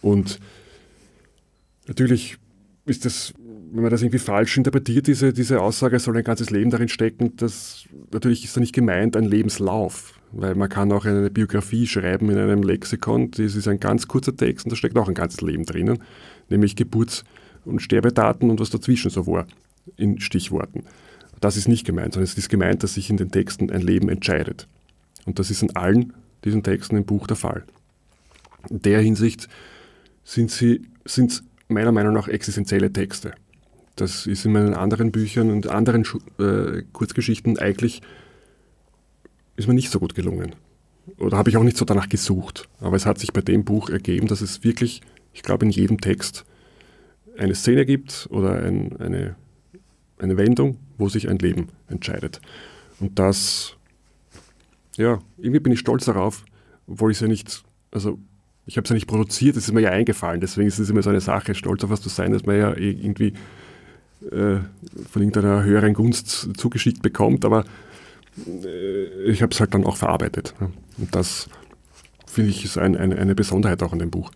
[0.00, 0.38] Und
[1.86, 2.36] natürlich
[2.84, 3.32] ist das,
[3.72, 7.36] wenn man das irgendwie falsch interpretiert, diese, diese Aussage, soll ein ganzes Leben darin stecken,
[7.36, 10.17] das natürlich ist da nicht gemeint ein Lebenslauf.
[10.32, 14.36] Weil man kann auch eine Biografie schreiben in einem Lexikon, das ist ein ganz kurzer
[14.36, 15.98] Text und da steckt auch ein ganzes Leben drinnen.
[16.50, 17.24] nämlich Geburts-
[17.64, 19.46] und Sterbedaten und was dazwischen so war,
[19.96, 20.84] in Stichworten.
[21.40, 24.08] Das ist nicht gemeint, sondern es ist gemeint, dass sich in den Texten ein Leben
[24.08, 24.66] entscheidet.
[25.26, 26.14] Und das ist in allen
[26.44, 27.64] diesen Texten im Buch der Fall.
[28.70, 29.48] In der Hinsicht
[30.24, 33.32] sind sie sind meiner Meinung nach existenzielle Texte.
[33.96, 36.04] Das ist in meinen anderen Büchern und anderen
[36.38, 38.02] äh, Kurzgeschichten eigentlich
[39.58, 40.54] ist mir nicht so gut gelungen.
[41.18, 42.68] Oder habe ich auch nicht so danach gesucht.
[42.80, 46.00] Aber es hat sich bei dem Buch ergeben, dass es wirklich, ich glaube, in jedem
[46.00, 46.44] Text
[47.36, 49.34] eine Szene gibt oder ein, eine,
[50.18, 52.40] eine Wendung, wo sich ein Leben entscheidet.
[53.00, 53.76] Und das,
[54.96, 56.44] ja, irgendwie bin ich stolz darauf,
[56.86, 58.18] obwohl ich es ja nicht, also
[58.66, 60.40] ich habe es ja nicht produziert, es ist mir ja eingefallen.
[60.40, 62.76] Deswegen ist es immer so eine Sache, stolz auf was zu sein, dass man ja
[62.76, 63.32] irgendwie
[64.30, 64.58] äh,
[65.10, 67.44] von irgendeiner höheren Gunst zugeschickt bekommt.
[67.44, 67.64] Aber
[69.26, 70.54] ich habe es halt dann auch verarbeitet.
[70.96, 71.48] Und das
[72.26, 74.30] finde ich ist ein, ein, eine Besonderheit auch an dem Buch.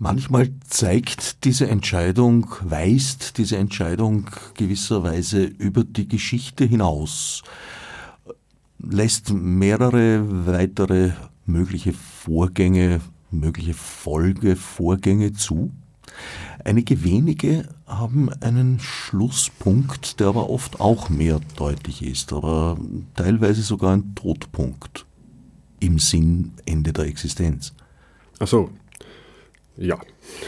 [0.00, 7.42] Manchmal zeigt diese Entscheidung, weist diese Entscheidung gewisserweise über die Geschichte hinaus,
[8.78, 11.10] lässt mehrere weitere
[11.46, 13.00] mögliche Vorgänge,
[13.32, 15.72] mögliche Folgevorgänge zu.
[16.64, 22.78] Einige wenige haben einen Schlusspunkt, der aber oft auch mehrdeutig ist, aber
[23.16, 25.06] teilweise sogar ein Todpunkt
[25.80, 27.72] im Sinn Ende der Existenz.
[28.38, 28.70] Ach so,
[29.76, 29.98] ja.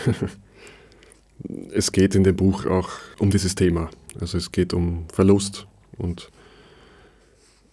[1.72, 3.90] es geht in dem Buch auch um dieses Thema.
[4.20, 6.30] Also es geht um Verlust und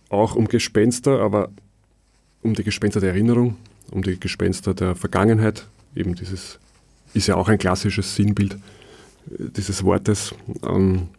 [0.10, 1.49] auch um Gespenster, aber
[2.41, 3.58] um die Gespenster der Erinnerung,
[3.91, 5.67] um die Gespenster der Vergangenheit.
[5.95, 6.60] Eben dieses
[7.13, 8.58] ist ja auch ein klassisches Sinnbild
[9.30, 10.34] dieses Wortes.
[10.63, 11.10] Ähm,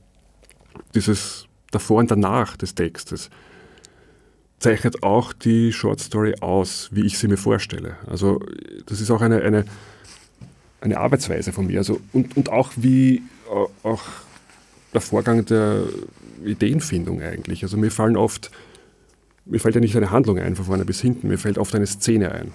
[0.94, 3.30] dieses davor und danach des Textes
[4.58, 7.96] zeichnet auch die Short Story aus, wie ich sie mir vorstelle.
[8.06, 8.40] Also
[8.86, 9.64] das ist auch eine, eine,
[10.80, 11.78] eine Arbeitsweise von mir.
[11.78, 14.02] Also, und, und auch wie äh, auch
[14.94, 15.84] der Vorgang der
[16.44, 17.62] Ideenfindung eigentlich.
[17.62, 18.50] Also mir fallen oft
[19.48, 21.86] mir fällt ja nicht eine Handlung ein, von vorne bis hinten, mir fällt oft eine
[21.86, 22.52] Szene ein.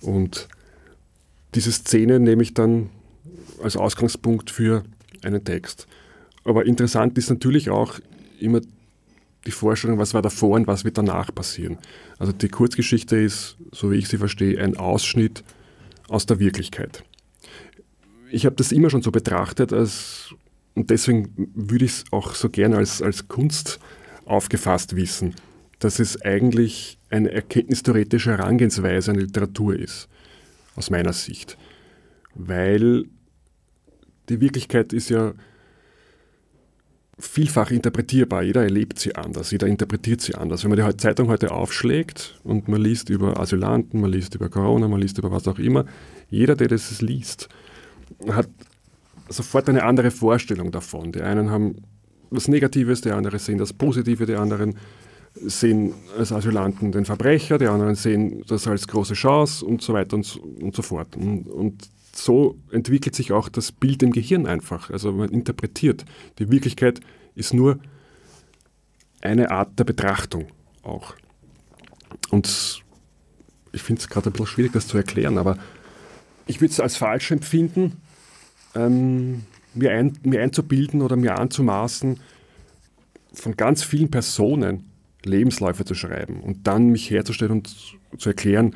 [0.00, 0.48] Und
[1.54, 2.90] diese Szene nehme ich dann
[3.62, 4.84] als Ausgangspunkt für
[5.22, 5.86] einen Text.
[6.44, 7.98] Aber interessant ist natürlich auch
[8.40, 8.60] immer
[9.46, 11.78] die Vorstellung, was war davor und was wird danach passieren.
[12.18, 15.44] Also die Kurzgeschichte ist, so wie ich sie verstehe, ein Ausschnitt
[16.08, 17.04] aus der Wirklichkeit.
[18.30, 20.34] Ich habe das immer schon so betrachtet, als,
[20.74, 23.78] und deswegen würde ich es auch so gerne als, als Kunst
[24.26, 25.34] aufgefasst wissen
[25.78, 30.08] dass es eigentlich eine erkenntnistheoretische Herangehensweise an Literatur ist,
[30.74, 31.56] aus meiner Sicht.
[32.34, 33.04] Weil
[34.28, 35.32] die Wirklichkeit ist ja
[37.18, 38.42] vielfach interpretierbar.
[38.42, 40.62] Jeder erlebt sie anders, jeder interpretiert sie anders.
[40.62, 44.86] Wenn man die Zeitung heute aufschlägt und man liest über Asylanten, man liest über Corona,
[44.88, 45.84] man liest über was auch immer,
[46.30, 47.48] jeder, der das liest,
[48.28, 48.48] hat
[49.28, 51.12] sofort eine andere Vorstellung davon.
[51.12, 51.76] Die einen haben
[52.30, 54.76] was Negatives, die anderen sehen das Positive, die anderen
[55.34, 60.16] sehen als Asylanten den Verbrecher, die anderen sehen das als große Chance und so weiter
[60.16, 61.16] und, und so fort.
[61.16, 64.90] Und, und so entwickelt sich auch das Bild im Gehirn einfach.
[64.90, 66.04] Also man interpretiert.
[66.38, 67.00] Die Wirklichkeit
[67.34, 67.78] ist nur
[69.20, 70.46] eine Art der Betrachtung
[70.82, 71.14] auch.
[72.30, 72.82] Und
[73.72, 75.58] ich finde es gerade ein bisschen schwierig, das zu erklären, aber
[76.46, 77.98] ich würde es als falsch empfinden,
[78.74, 79.42] ähm,
[79.74, 82.20] mir, ein, mir einzubilden oder mir anzumaßen,
[83.32, 84.90] von ganz vielen Personen
[85.24, 87.74] Lebensläufe zu schreiben und dann mich herzustellen und
[88.16, 88.74] zu erklären,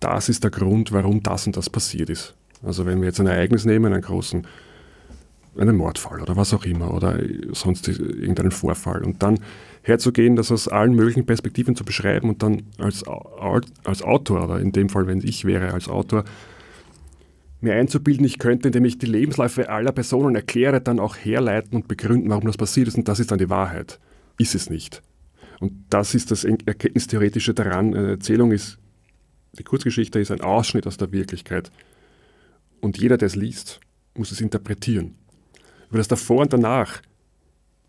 [0.00, 2.34] das ist der Grund, warum das und das passiert ist.
[2.62, 4.46] Also wenn wir jetzt ein Ereignis nehmen, einen großen,
[5.56, 7.18] einen Mordfall oder was auch immer oder
[7.52, 9.38] sonst irgendeinen Vorfall und dann
[9.82, 13.04] herzugehen, das aus allen möglichen Perspektiven zu beschreiben und dann als,
[13.84, 16.24] als Autor oder in dem Fall, wenn ich wäre als Autor,
[17.60, 21.88] mir einzubilden, ich könnte, indem ich die Lebensläufe aller Personen erkläre, dann auch herleiten und
[21.88, 24.00] begründen, warum das passiert ist und das ist dann die Wahrheit.
[24.38, 25.02] Ist es nicht.
[25.60, 27.94] Und das ist das Erkenntnistheoretische daran.
[27.94, 28.78] Eine Erzählung ist,
[29.52, 31.70] die Kurzgeschichte ist ein Ausschnitt aus der Wirklichkeit.
[32.82, 33.80] Und jeder, der es liest,
[34.14, 35.14] muss es interpretieren.
[35.88, 37.00] Über das davor und danach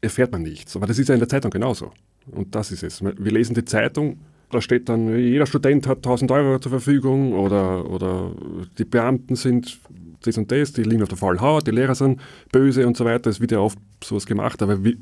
[0.01, 0.75] erfährt man nichts.
[0.75, 1.91] Aber das ist ja in der Zeitung genauso.
[2.27, 3.03] Und das ist es.
[3.03, 4.19] Wir lesen die Zeitung,
[4.51, 8.31] da steht dann, jeder Student hat 1000 Euro zur Verfügung oder, oder
[8.77, 9.79] die Beamten sind
[10.21, 13.03] das und das, die liegen auf der faulen Haut, die Lehrer sind böse und so
[13.03, 13.31] weiter.
[13.31, 14.95] Es wird ja oft sowas gemacht, aber wir,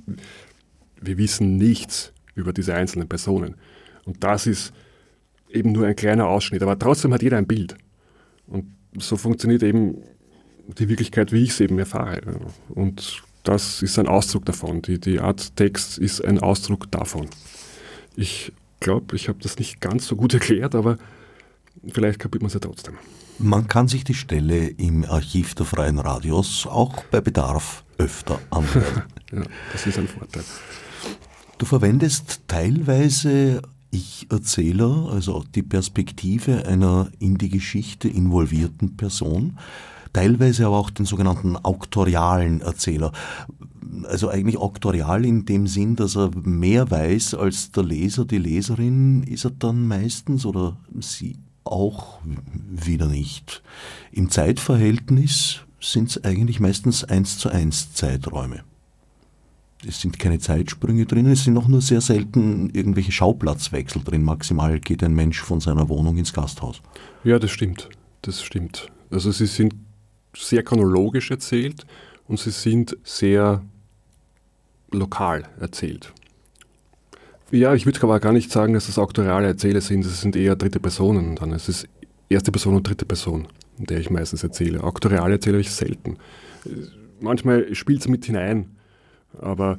[1.01, 3.55] wir wissen nichts über diese einzelnen Personen.
[4.05, 4.73] Und das ist
[5.49, 7.75] eben nur ein kleiner Ausschnitt, aber trotzdem hat jeder ein Bild.
[8.47, 8.65] Und
[8.97, 10.03] so funktioniert eben
[10.67, 12.21] die Wirklichkeit, wie ich es eben erfahre.
[12.69, 14.81] Und das ist ein Ausdruck davon.
[14.81, 17.27] Die, die Art Text ist ein Ausdruck davon.
[18.15, 20.97] Ich glaube, ich habe das nicht ganz so gut erklärt, aber
[21.91, 22.95] vielleicht kapiert man es ja trotzdem.
[23.39, 29.03] Man kann sich die Stelle im Archiv der Freien Radios auch bei Bedarf öfter anhören.
[29.31, 30.43] ja, das ist ein Vorteil.
[31.57, 39.57] Du verwendest teilweise Ich-Erzähler, also die Perspektive einer in die Geschichte involvierten Person,
[40.13, 43.11] teilweise aber auch den sogenannten auktorialen Erzähler.
[44.05, 49.23] Also eigentlich auktorial in dem Sinn, dass er mehr weiß als der Leser, die Leserin,
[49.23, 52.19] ist er dann meistens oder sie auch
[52.69, 53.61] wieder nicht.
[54.11, 58.63] Im Zeitverhältnis sind es eigentlich meistens eins zu eins Zeiträume.
[59.87, 64.23] Es sind keine Zeitsprünge drin, es sind auch nur sehr selten irgendwelche Schauplatzwechsel drin.
[64.23, 66.81] Maximal geht ein Mensch von seiner Wohnung ins Gasthaus.
[67.23, 67.89] Ja, das stimmt.
[68.21, 68.87] Das stimmt.
[69.09, 69.73] Also sie sind
[70.35, 71.85] sehr chronologisch erzählt
[72.27, 73.63] und sie sind sehr
[74.91, 76.13] lokal erzählt.
[77.49, 80.05] Ja, ich würde aber gar nicht sagen, dass das auktoriale Erzähler sind.
[80.05, 81.51] Es sind eher dritte Personen dann.
[81.51, 81.87] Es ist
[82.29, 84.83] erste Person und dritte Person, in der ich meistens erzähle.
[84.83, 86.17] Auktoriale erzähle ich selten.
[87.19, 88.69] Manchmal spielt es mit hinein,
[89.39, 89.77] aber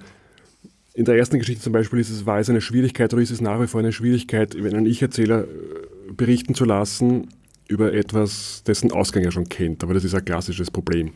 [0.94, 3.40] in der ersten Geschichte zum Beispiel ist es, war es eine Schwierigkeit oder ist es
[3.40, 7.28] nach wie vor eine Schwierigkeit, wenn ein Ich-Erzähler äh, berichten zu lassen
[7.68, 9.82] über etwas, dessen Ausgang er schon kennt.
[9.82, 11.12] Aber das ist ein klassisches Problem.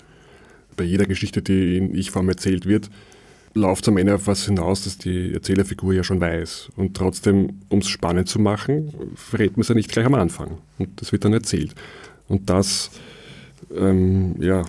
[0.77, 2.91] Bei jeder Geschichte, die in Ich-Form erzählt wird,
[3.57, 6.71] läuft am Ende auf was hinaus, dass die Erzählerfigur ja schon weiß.
[6.77, 10.59] Und trotzdem, um es spannend zu machen, verrät man es ja nicht gleich am Anfang.
[10.79, 11.75] Und das wird dann erzählt.
[12.29, 12.91] Und das,
[13.75, 14.65] ähm, ja,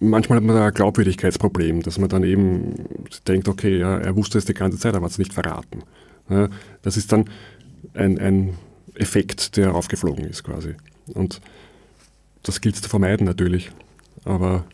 [0.00, 2.74] manchmal hat man da ein Glaubwürdigkeitsproblem, dass man dann eben
[3.28, 5.82] denkt, okay, ja, er wusste es die ganze Zeit, aber hat es nicht verraten.
[6.28, 6.48] Ja,
[6.82, 7.26] das ist dann
[7.94, 8.54] ein, ein
[8.94, 10.74] Effekt, der aufgeflogen ist quasi.
[11.14, 11.40] Und
[12.42, 13.70] das gilt es zu vermeiden natürlich.
[14.24, 14.64] Aber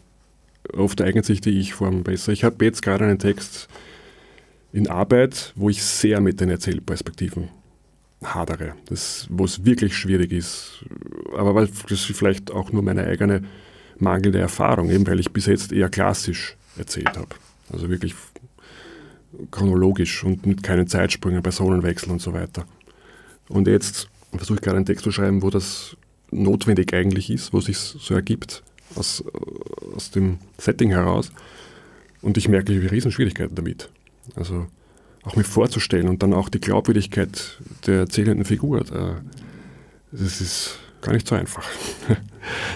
[0.73, 2.33] oft eignet sich die Ich-Form besser.
[2.33, 3.69] Ich habe jetzt gerade einen Text
[4.73, 7.49] in Arbeit, wo ich sehr mit den Erzählperspektiven
[8.23, 10.85] hadere, das, wo es wirklich schwierig ist.
[11.37, 13.43] Aber weil das vielleicht auch nur meine eigene
[13.99, 17.29] mangelnde Erfahrung, eben weil ich bis jetzt eher klassisch erzählt habe.
[17.73, 18.15] Also wirklich
[19.51, 22.65] chronologisch und mit keinen Zeitsprüngen, Personenwechsel und so weiter.
[23.49, 25.97] Und jetzt versuche ich gerade einen Text zu schreiben, wo das
[26.31, 28.63] notwendig eigentlich ist, wo es sich so ergibt
[28.95, 29.25] aus,
[29.95, 31.31] aus dem Setting heraus.
[32.23, 33.89] Und ich merke, ich habe Riesenschwierigkeiten damit.
[34.35, 34.67] Also
[35.23, 38.85] auch mir vorzustellen und dann auch die Glaubwürdigkeit der erzählenden Figur.
[40.13, 41.65] Das ist gar nicht so einfach.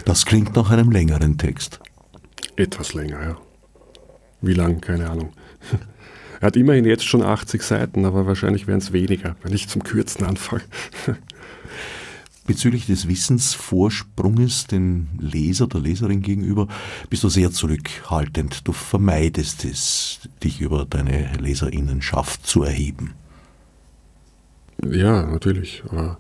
[0.05, 1.79] Das klingt nach einem längeren Text.
[2.57, 3.37] Etwas länger, ja.
[4.41, 4.81] Wie lang?
[4.81, 5.33] Keine Ahnung.
[6.41, 9.85] Er hat immerhin jetzt schon 80 Seiten, aber wahrscheinlich wären es weniger, wenn ich zum
[9.85, 10.63] Kürzen anfange.
[12.47, 16.67] Bezüglich des Wissensvorsprunges den Leser, der Leserin gegenüber,
[17.11, 18.67] bist du sehr zurückhaltend.
[18.67, 23.13] Du vermeidest es, dich über deine Leserinnenschaft zu erheben.
[24.83, 25.83] Ja, natürlich.
[25.91, 26.19] Aber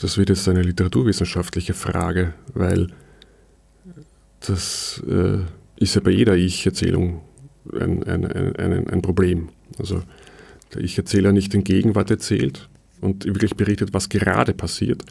[0.00, 2.88] das wird jetzt eine literaturwissenschaftliche Frage, weil
[4.40, 5.38] das äh,
[5.76, 7.20] ist ja bei jeder Ich-Erzählung
[7.72, 9.50] ein, ein, ein, ein, Problem.
[9.78, 10.02] Also
[10.74, 15.02] der Ich-Erzähler nicht in Gegenwart erzählt, und wirklich berichtet, was gerade passiert,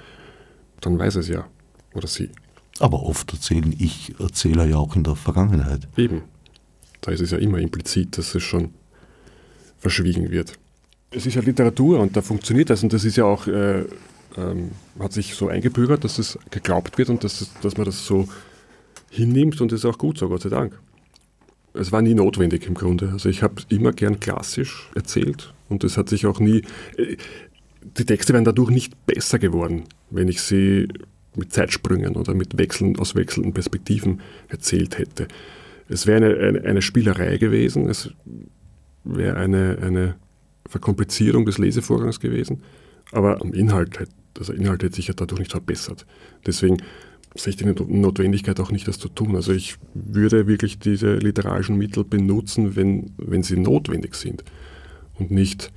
[0.82, 1.48] dann weiß es ja.
[1.94, 2.30] Oder sie.
[2.80, 5.88] Aber oft erzählen ich Erzähler ja auch in der Vergangenheit.
[5.98, 6.22] Eben.
[7.02, 8.74] Da ist es ja immer implizit, dass es schon
[9.78, 10.54] verschwiegen wird.
[11.12, 13.86] Es ist ja Literatur und da funktioniert das und das ist ja auch, äh,
[14.40, 18.28] ähm, hat sich so eingebürgert, dass es geglaubt wird und dass, dass man das so
[19.10, 20.80] hinnimmt und das ist auch gut so, Gott sei Dank.
[21.74, 23.10] Es war nie notwendig im Grunde.
[23.12, 26.64] Also ich habe immer gern klassisch erzählt und es hat sich auch nie.
[26.98, 27.18] Äh,
[27.98, 30.88] die Texte wären dadurch nicht besser geworden, wenn ich sie
[31.36, 35.28] mit Zeitsprüngen oder mit Wechseln aus wechselnden Perspektiven erzählt hätte.
[35.88, 38.12] Es wäre eine, eine, eine, Spielerei gewesen, es
[39.04, 40.16] wäre eine, eine
[40.68, 42.62] Verkomplizierung des Lesevorgangs gewesen,
[43.12, 46.06] aber am Inhalt, also Inhalt hätte sich ja dadurch nicht verbessert.
[46.46, 46.78] Deswegen
[47.36, 49.36] sehe ich die Notwendigkeit auch nicht, das zu tun.
[49.36, 54.44] Also ich würde wirklich diese literarischen Mittel benutzen, wenn, wenn sie notwendig sind
[55.18, 55.72] und nicht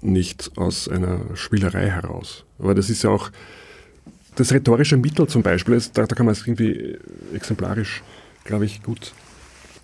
[0.00, 2.44] nicht aus einer Spielerei heraus.
[2.58, 3.30] Aber das ist ja auch
[4.36, 6.96] das rhetorische Mittel zum Beispiel, da, da kann man es irgendwie
[7.34, 8.02] exemplarisch,
[8.44, 9.12] glaube ich, gut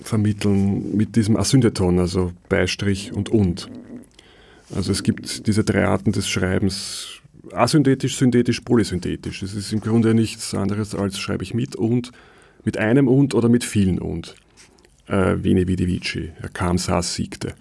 [0.00, 3.68] vermitteln mit diesem Asyndeton, also Beistrich und und.
[4.74, 7.13] Also es gibt diese drei Arten des Schreibens,
[7.52, 9.42] asynthetisch, synthetisch, polysynthetisch.
[9.42, 12.10] Es ist im Grunde nichts anderes als schreibe ich mit und,
[12.64, 14.34] mit einem und oder mit vielen und.
[15.06, 17.54] Äh, Veni vidi vici, er kam, saß, siegte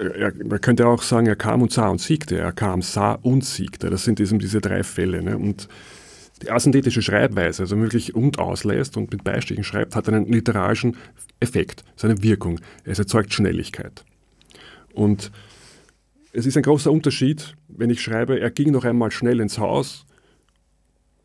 [0.00, 2.38] er, man könnte auch sagen, er kam und sah und siegte.
[2.38, 3.90] Er kam, sah und siegte.
[3.90, 5.22] Das sind eben diese drei Fälle.
[5.22, 5.36] Ne?
[5.36, 5.68] Und
[6.42, 10.96] die asynthetische Schreibweise, also wirklich und auslässt und mit Beistrichen schreibt, hat einen literarischen
[11.38, 12.60] Effekt, seine Wirkung.
[12.84, 14.04] Es erzeugt Schnelligkeit.
[14.94, 15.30] Und
[16.32, 20.06] es ist ein großer Unterschied, wenn ich schreibe, er ging noch einmal schnell ins Haus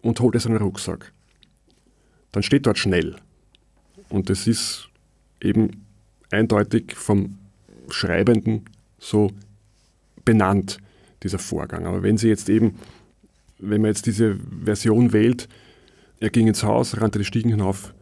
[0.01, 1.13] und holte seinen Rucksack.
[2.31, 3.15] Dann steht dort schnell.
[4.09, 4.89] Und das ist
[5.41, 5.85] eben
[6.31, 7.37] eindeutig vom
[7.89, 8.65] Schreibenden
[8.97, 9.31] so
[10.23, 10.79] benannt,
[11.23, 11.85] dieser Vorgang.
[11.85, 12.77] Aber wenn Sie jetzt eben,
[13.59, 15.47] wenn man jetzt diese Version wählt,
[16.19, 17.93] er ging ins Haus, rannte die Stiegen hinauf,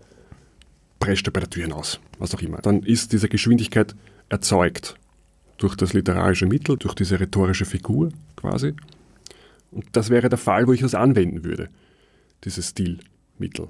[1.00, 3.96] preschte bei der Tür hinaus, was auch immer, dann ist diese Geschwindigkeit
[4.30, 4.96] erzeugt
[5.64, 8.74] durch das literarische Mittel, durch diese rhetorische Figur quasi.
[9.72, 11.70] Und das wäre der Fall, wo ich das anwenden würde,
[12.44, 13.70] dieses Stilmittel.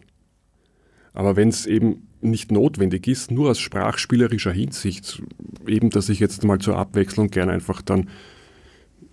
[1.14, 5.22] Aber wenn es eben nicht notwendig ist, nur aus sprachspielerischer Hinsicht,
[5.68, 8.10] eben, dass ich jetzt mal zur Abwechslung gerne einfach dann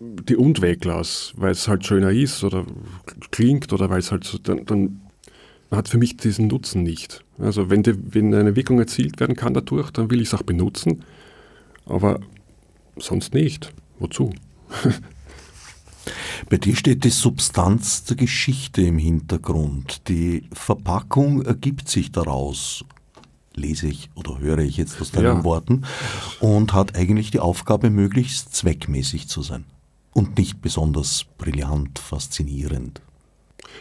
[0.00, 2.64] die und weglasse, weil es halt schöner ist oder
[3.30, 5.00] klingt oder weil es halt so, dann, dann
[5.70, 7.22] hat für mich diesen Nutzen nicht.
[7.38, 10.42] Also wenn, die, wenn eine Wirkung erzielt werden kann dadurch, dann will ich es auch
[10.42, 11.04] benutzen,
[11.84, 12.20] aber
[13.00, 13.72] sonst nicht.
[13.98, 14.32] Wozu?
[16.48, 20.08] Bei dir steht die Substanz der Geschichte im Hintergrund.
[20.08, 22.84] Die Verpackung ergibt sich daraus,
[23.54, 25.44] lese ich oder höre ich jetzt aus deinen ja.
[25.44, 25.82] Worten,
[26.40, 29.64] und hat eigentlich die Aufgabe, möglichst zweckmäßig zu sein.
[30.12, 33.00] Und nicht besonders brillant, faszinierend.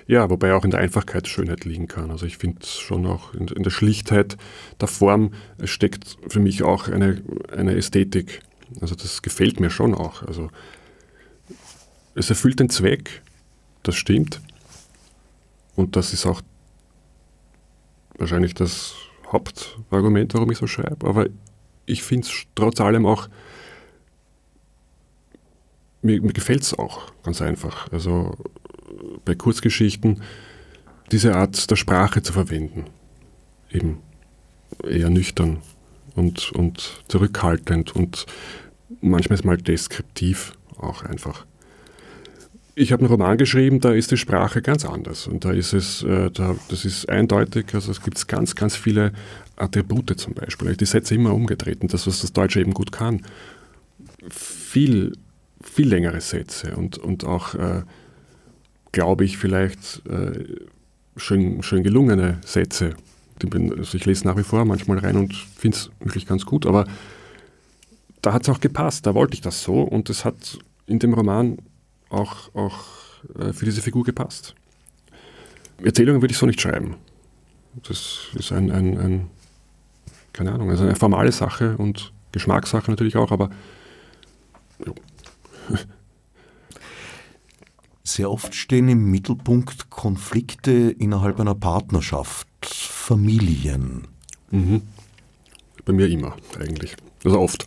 [0.06, 2.12] Ja, wobei auch in der Einfachkeit Schönheit liegen kann.
[2.12, 4.38] Also ich finde schon auch in, in, der Schlichtheit
[4.80, 5.32] der Form
[5.64, 7.22] steckt für mich auch eine,
[7.56, 8.42] eine Ästhetik.
[8.82, 10.24] Also das gefällt mir schon auch.
[10.24, 10.50] Also
[12.16, 13.22] es erfüllt den Zweck,
[13.84, 14.42] das stimmt.
[15.76, 16.42] Und das ist auch
[18.18, 18.96] wahrscheinlich das
[19.32, 21.08] Hauptargument, warum ich so schreibe.
[21.08, 21.28] Aber
[21.86, 23.30] ich finde es trotz allem auch,
[26.02, 27.92] mir, mir gefällt es auch ganz einfach.
[27.92, 28.36] Also
[29.26, 30.22] bei Kurzgeschichten
[31.12, 32.86] diese Art der Sprache zu verwenden.
[33.72, 34.02] Eben
[34.84, 35.62] eher nüchtern
[36.20, 38.26] und, und zurückhaltend und
[39.02, 41.46] manchmal mal deskriptiv auch einfach.
[42.76, 45.28] Ich habe einen Roman geschrieben, da ist die Sprache ganz anders.
[45.28, 49.12] Und da ist es, äh, da, das ist eindeutig, also es gibt ganz, ganz viele
[49.58, 50.76] Attribute zum Beispiel.
[50.76, 53.22] Die Sätze immer umgedreht und das, was das Deutsche eben gut kann.
[54.30, 55.18] Viel,
[55.62, 57.84] viel längere Sätze und, und auch, äh,
[58.92, 60.46] glaube ich, vielleicht äh,
[61.18, 62.96] schön, schön gelungene Sätze.
[63.46, 66.86] Also ich lese nach wie vor manchmal rein und finde es wirklich ganz gut, aber
[68.22, 71.14] da hat es auch gepasst, da wollte ich das so und es hat in dem
[71.14, 71.58] Roman
[72.10, 72.80] auch, auch
[73.38, 74.56] äh, für diese Figur gepasst.
[75.82, 76.96] Erzählungen würde ich so nicht schreiben.
[77.88, 79.28] Das ist ein, ein, ein
[80.34, 83.50] keine Ahnung, also eine formale Sache und Geschmackssache natürlich auch, aber
[84.86, 84.94] jo.
[88.04, 94.08] Sehr oft stehen im Mittelpunkt Konflikte innerhalb einer Partnerschaft, Familien.
[94.52, 94.82] Mhm.
[95.86, 96.96] Bei mir immer eigentlich.
[97.24, 97.66] Also oft.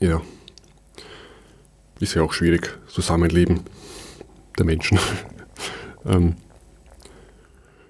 [0.00, 0.20] Ja.
[2.00, 3.60] Ist ja auch schwierig, Zusammenleben
[4.58, 4.98] der Menschen.
[6.04, 6.36] ähm,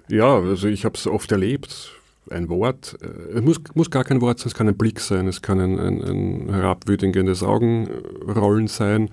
[0.07, 1.91] ja, also ich habe es oft erlebt.
[2.29, 5.27] Ein Wort, äh, es muss, muss gar kein Wort sein, es kann ein Blick sein,
[5.27, 9.09] es kann ein, ein, ein herabwürdigendes Augenrollen sein,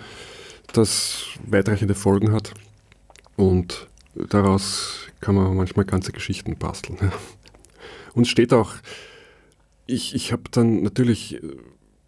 [0.73, 2.55] das weitreichende Folgen hat.
[3.37, 6.99] Und daraus kann man manchmal ganze Geschichten basteln.
[8.15, 8.75] Und steht auch,
[9.87, 11.41] ich, ich habe dann natürlich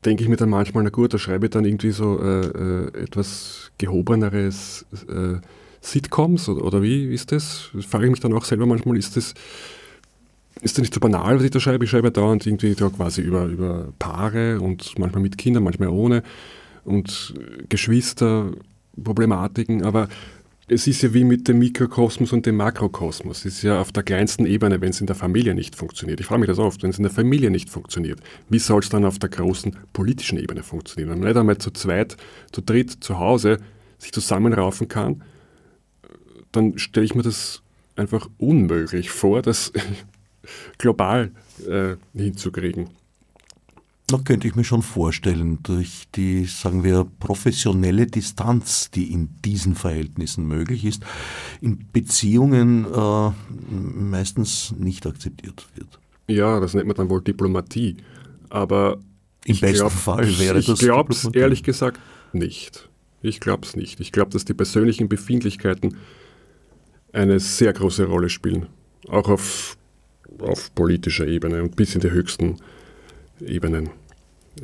[0.05, 3.03] denke ich mir dann manchmal, na gut, da schreibe ich dann irgendwie so äh, äh,
[3.03, 5.37] etwas gehobeneres äh,
[5.81, 7.71] Sitcoms oder, oder, wie ist das?
[7.73, 7.85] das?
[7.85, 9.35] Frage ich mich dann auch selber manchmal, ist das,
[10.61, 11.85] ist das nicht so banal, was ich da schreibe?
[11.85, 16.23] Ich schreibe dauernd irgendwie da quasi über, über Paare und manchmal mit Kindern, manchmal ohne
[16.85, 17.35] und
[17.69, 18.53] Geschwister,
[19.03, 20.09] Problematiken, aber
[20.69, 23.45] es ist ja wie mit dem Mikrokosmos und dem Makrokosmos.
[23.45, 26.21] Es ist ja auf der kleinsten Ebene, wenn es in der Familie nicht funktioniert.
[26.21, 28.89] Ich frage mich das oft, wenn es in der Familie nicht funktioniert, wie soll es
[28.89, 31.11] dann auf der großen politischen Ebene funktionieren?
[31.11, 32.17] Wenn man nicht einmal zu zweit,
[32.53, 33.59] zu dritt zu Hause
[33.99, 35.23] sich zusammenraufen kann,
[36.53, 37.63] dann stelle ich mir das
[37.97, 39.73] einfach unmöglich vor, das
[40.79, 41.33] global
[41.69, 42.89] äh, hinzukriegen.
[44.13, 49.75] Da könnte ich mir schon vorstellen, durch die, sagen wir, professionelle Distanz, die in diesen
[49.75, 51.03] Verhältnissen möglich ist,
[51.63, 53.31] in Beziehungen äh,
[53.71, 55.99] meistens nicht akzeptiert wird.
[56.29, 57.97] Ja, das nennt man dann wohl Diplomatie.
[58.51, 58.99] Aber
[59.47, 60.81] im besten glaub, Fall wäre ich, das.
[60.81, 61.99] Ich glaube es ehrlich gesagt
[62.35, 62.91] nicht.
[63.23, 63.99] Ich glaube es nicht.
[64.01, 65.97] Ich glaube, dass die persönlichen Befindlichkeiten
[67.15, 68.67] eine sehr große Rolle spielen.
[69.09, 69.79] Auch auf,
[70.39, 72.57] auf politischer Ebene und bis in die höchsten
[73.41, 73.89] Ebenen.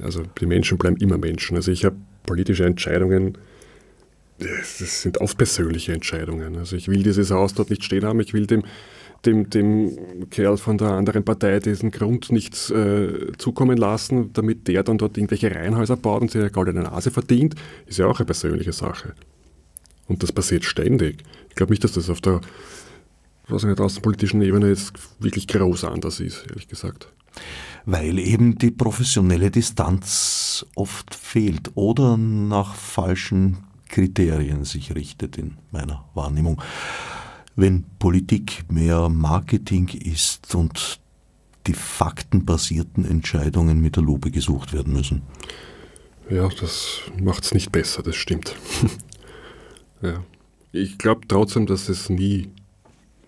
[0.02, 1.56] Also die Menschen bleiben immer Menschen.
[1.56, 3.38] Also ich habe politische Entscheidungen,
[4.38, 6.56] das sind oft persönliche Entscheidungen.
[6.56, 8.62] Also ich will dieses Haus dort nicht stehen haben, ich will dem
[9.24, 14.84] dem, dem Kerl von der anderen Partei diesen Grund nicht äh, zukommen lassen, damit der
[14.84, 18.26] dann dort irgendwelche Reihenhäuser baut und sich eine goldene Nase verdient, ist ja auch eine
[18.26, 19.14] persönliche Sache.
[20.06, 21.24] Und das passiert ständig.
[21.48, 22.40] Ich glaube nicht, dass das auf der
[23.48, 27.08] was in der außenpolitischen Ebene jetzt wirklich groß anders ist, ehrlich gesagt.
[27.90, 36.04] Weil eben die professionelle Distanz oft fehlt oder nach falschen Kriterien sich richtet in meiner
[36.12, 36.60] Wahrnehmung.
[37.56, 41.00] Wenn Politik mehr Marketing ist und
[41.66, 45.22] die faktenbasierten Entscheidungen mit der Lupe gesucht werden müssen.
[46.28, 48.54] Ja, das macht es nicht besser, das stimmt.
[50.02, 50.22] ja.
[50.72, 52.50] Ich glaube trotzdem, dass es nie,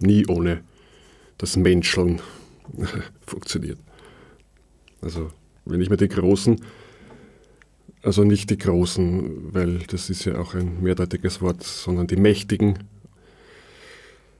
[0.00, 0.60] nie ohne
[1.38, 2.20] das Menscheln
[3.26, 3.78] funktioniert.
[5.02, 5.30] Also,
[5.64, 6.60] wenn ich mir die Großen
[8.02, 12.78] also nicht die Großen, weil das ist ja auch ein mehrdeutiges Wort, sondern die Mächtigen,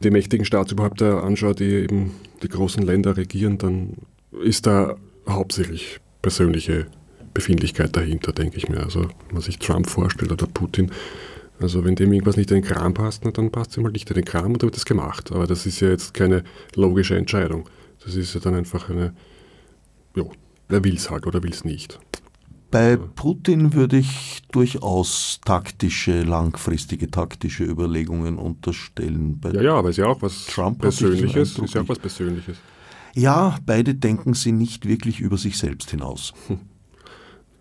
[0.03, 3.99] die mächtigen Staatsüberhaupt anschaut, die eben die großen Länder regieren, dann
[4.43, 4.97] ist da
[5.29, 6.87] hauptsächlich persönliche
[7.35, 8.81] Befindlichkeit dahinter, denke ich mir.
[8.81, 10.91] Also wenn man sich Trump vorstellt oder Putin,
[11.61, 14.09] also wenn dem irgendwas nicht in den Kram passt, dann passt es ihm halt nicht
[14.09, 15.31] in den Kram und dann wird das gemacht.
[15.33, 16.45] Aber das ist ja jetzt keine
[16.75, 17.69] logische Entscheidung.
[18.03, 19.13] Das ist ja dann einfach eine,
[20.17, 20.25] ja,
[20.71, 21.99] wer will es halt oder will es nicht.
[22.71, 29.41] Bei Putin würde ich durchaus taktische, langfristige taktische Überlegungen unterstellen.
[29.41, 31.59] Bei ja, ja, aber ist ja auch was Trump Persönliches.
[31.59, 32.59] Ist ja auch was Persönliches.
[33.15, 36.33] Ja, beide denken sie nicht wirklich über sich selbst hinaus.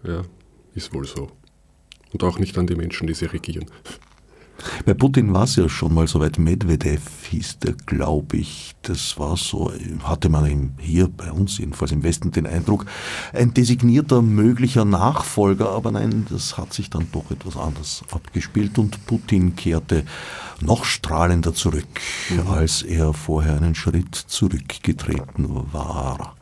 [0.03, 0.21] Ja,
[0.75, 1.29] ist wohl so.
[2.13, 3.65] Und auch nicht an die Menschen, die sie regieren.
[4.85, 6.39] Bei Putin war es ja schon mal so weit.
[6.39, 8.75] Medvedev hieß der, glaube ich.
[8.81, 9.71] Das war so,
[10.03, 12.85] hatte man hier bei uns jedenfalls im Westen den Eindruck,
[13.33, 15.69] ein designierter möglicher Nachfolger.
[15.69, 20.03] Aber nein, das hat sich dann doch etwas anders abgespielt und Putin kehrte
[20.61, 21.87] noch strahlender zurück,
[22.29, 22.47] mhm.
[22.47, 26.35] als er vorher einen Schritt zurückgetreten war.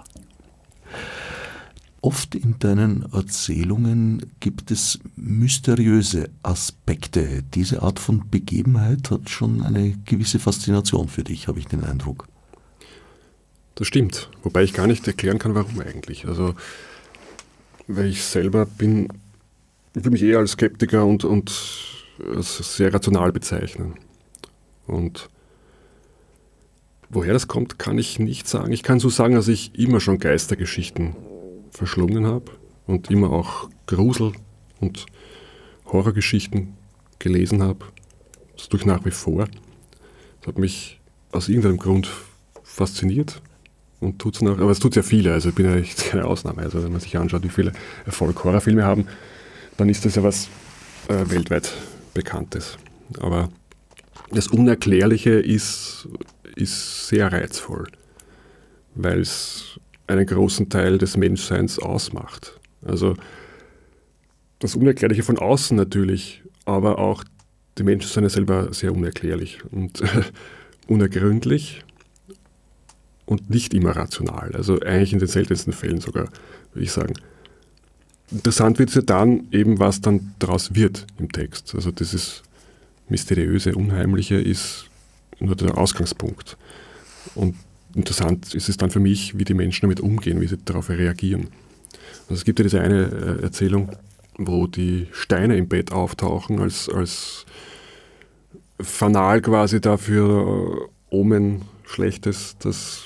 [2.07, 7.43] Oft in deinen Erzählungen gibt es mysteriöse Aspekte.
[7.53, 12.29] Diese Art von Begebenheit hat schon eine gewisse Faszination für dich, habe ich den Eindruck.
[13.75, 16.25] Das stimmt, wobei ich gar nicht erklären kann, warum eigentlich.
[16.25, 16.55] Also,
[17.87, 19.09] weil ich selber bin,
[19.93, 21.51] würde mich eher als Skeptiker und, und
[22.33, 23.95] als sehr rational bezeichnen.
[24.85, 25.29] Und
[27.09, 28.71] woher das kommt, kann ich nicht sagen.
[28.71, 31.17] Ich kann so sagen, dass ich immer schon Geistergeschichten
[31.71, 32.51] verschlungen habe
[32.85, 34.33] und immer auch Grusel-
[34.79, 35.05] und
[35.85, 36.73] Horrorgeschichten
[37.19, 37.85] gelesen habe.
[38.55, 39.47] Das tue ich nach wie vor.
[40.39, 40.99] Das hat mich
[41.31, 42.09] aus irgendeinem Grund
[42.63, 43.41] fasziniert
[43.99, 46.25] und tut es noch, aber es tut sehr viele, also ich bin ja echt keine
[46.25, 46.61] Ausnahme.
[46.61, 47.71] Also wenn man sich anschaut, wie viele
[48.05, 49.07] Erfolg Horrorfilme haben,
[49.77, 50.49] dann ist das ja was
[51.07, 51.73] äh, weltweit
[52.13, 52.77] Bekanntes.
[53.19, 53.49] Aber
[54.31, 56.07] das Unerklärliche ist,
[56.55, 57.87] ist sehr reizvoll,
[58.95, 62.59] weil es einen großen Teil des Menschseins ausmacht.
[62.81, 63.15] Also
[64.59, 67.23] das Unerklärliche von außen natürlich, aber auch
[67.77, 70.01] die Menschen sind ja selber sehr unerklärlich und
[70.87, 71.83] unergründlich
[73.25, 74.51] und nicht immer rational.
[74.53, 76.29] Also eigentlich in den seltensten Fällen sogar,
[76.73, 77.13] würde ich sagen.
[78.31, 81.75] Interessant wird es ja dann eben, was dann daraus wird im Text.
[81.75, 82.43] Also dieses
[83.09, 84.89] mysteriöse, unheimliche ist
[85.39, 86.57] nur der Ausgangspunkt.
[87.35, 87.55] Und
[87.97, 91.47] interessant ist es dann für mich, wie die Menschen damit umgehen, wie sie darauf reagieren.
[92.23, 93.89] Also es gibt ja diese eine äh, Erzählung,
[94.37, 97.45] wo die Steine im Bett auftauchen als, als
[98.79, 103.03] Fanal quasi dafür äh, Omen Schlechtes, dass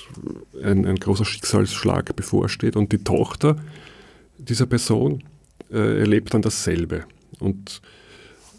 [0.62, 3.56] ein, ein großer Schicksalsschlag bevorsteht und die Tochter
[4.38, 5.22] dieser Person
[5.70, 7.04] äh, erlebt dann dasselbe.
[7.38, 7.80] Und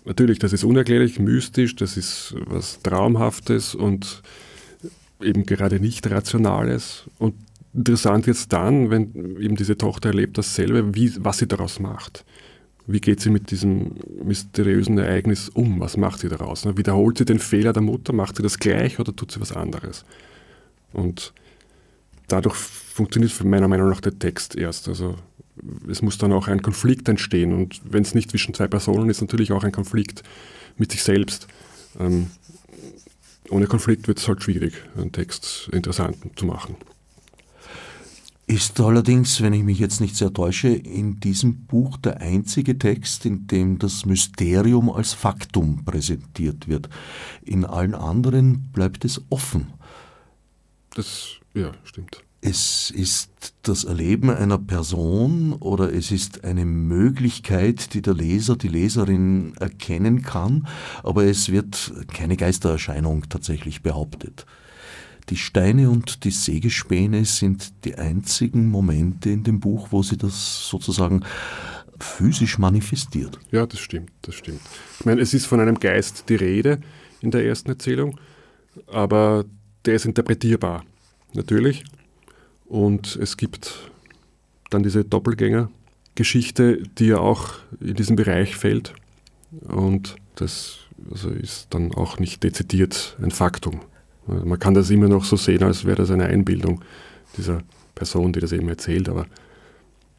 [0.05, 4.23] natürlich, das ist unerklärlich, mystisch, das ist was Traumhaftes und
[5.23, 7.03] eben gerade nicht Rationales.
[7.17, 7.35] Und
[7.73, 12.25] interessant wird es dann, wenn eben diese Tochter erlebt dasselbe, wie, was sie daraus macht.
[12.85, 15.79] Wie geht sie mit diesem mysteriösen Ereignis um?
[15.79, 16.65] Was macht sie daraus?
[16.65, 18.11] Wiederholt sie den Fehler der Mutter?
[18.11, 20.03] Macht sie das gleich oder tut sie was anderes?
[20.91, 21.33] Und
[22.27, 24.89] dadurch funktioniert meiner Meinung nach der Text erst.
[24.89, 25.15] Also
[25.89, 27.53] es muss dann auch ein Konflikt entstehen.
[27.53, 30.23] Und wenn es nicht zwischen zwei Personen ist, natürlich auch ein Konflikt
[30.77, 31.47] mit sich selbst.
[31.99, 32.27] Ähm,
[33.53, 36.75] ohne Konflikt wird es halt schwierig, einen Text interessant zu machen.
[38.47, 43.25] Ist allerdings, wenn ich mich jetzt nicht sehr täusche, in diesem Buch der einzige Text,
[43.25, 46.89] in dem das Mysterium als Faktum präsentiert wird.
[47.43, 49.67] In allen anderen bleibt es offen.
[50.95, 52.23] Das, ja, stimmt.
[52.45, 58.67] Es ist das Erleben einer Person oder es ist eine Möglichkeit, die der Leser, die
[58.67, 60.67] Leserin erkennen kann,
[61.03, 64.45] aber es wird keine Geistererscheinung tatsächlich behauptet.
[65.29, 70.67] Die Steine und die Sägespäne sind die einzigen Momente in dem Buch, wo sie das
[70.67, 71.23] sozusagen
[71.97, 73.39] physisch manifestiert.
[73.51, 74.59] Ja, das stimmt, das stimmt.
[74.99, 76.81] Ich meine, es ist von einem Geist die Rede
[77.21, 78.19] in der ersten Erzählung,
[78.87, 79.45] aber
[79.85, 80.83] der ist interpretierbar,
[81.33, 81.85] natürlich.
[82.65, 83.91] Und es gibt
[84.69, 88.93] dann diese Doppelgänger-Geschichte, die ja auch in diesen Bereich fällt.
[89.61, 90.79] Und das
[91.11, 93.81] also ist dann auch nicht dezidiert ein Faktum.
[94.25, 96.81] Man kann das immer noch so sehen, als wäre das eine Einbildung
[97.37, 97.61] dieser
[97.95, 99.25] Person, die das eben erzählt, aber,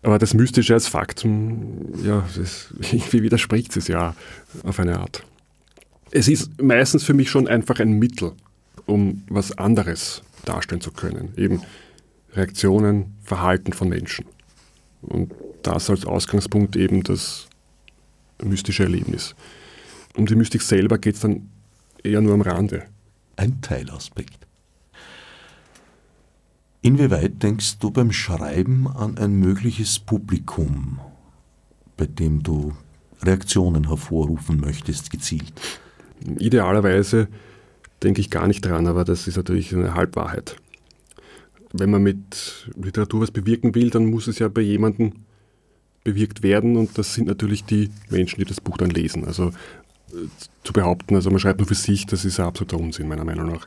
[0.02, 4.14] aber das Mystische als Faktum, ja, das, irgendwie widerspricht es ja
[4.62, 5.24] auf eine Art.
[6.10, 8.32] Es ist meistens für mich schon einfach ein Mittel,
[8.86, 11.32] um was anderes darstellen zu können.
[11.36, 11.62] Eben
[12.34, 14.26] Reaktionen, Verhalten von Menschen.
[15.02, 15.32] Und
[15.62, 17.48] das als Ausgangspunkt eben das
[18.42, 19.34] mystische Erlebnis.
[20.16, 21.48] Um die Mystik selber geht es dann
[22.02, 22.84] eher nur am Rande.
[23.36, 24.46] Ein Teilaspekt.
[26.82, 31.00] Inwieweit denkst du beim Schreiben an ein mögliches Publikum,
[31.96, 32.74] bei dem du
[33.22, 35.54] Reaktionen hervorrufen möchtest, gezielt?
[36.38, 37.28] Idealerweise
[38.02, 40.56] denke ich gar nicht dran, aber das ist natürlich eine Halbwahrheit.
[41.76, 45.12] Wenn man mit Literatur was bewirken will, dann muss es ja bei jemandem
[46.04, 49.24] bewirkt werden und das sind natürlich die Menschen, die das Buch dann lesen.
[49.24, 50.28] Also äh,
[50.62, 53.50] zu behaupten, also man schreibt nur für sich, das ist ein absoluter Unsinn meiner Meinung
[53.50, 53.66] nach.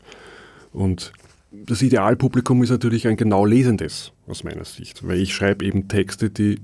[0.72, 1.12] Und
[1.52, 6.30] das Idealpublikum ist natürlich ein genau lesendes aus meiner Sicht, weil ich schreibe eben Texte,
[6.30, 6.60] die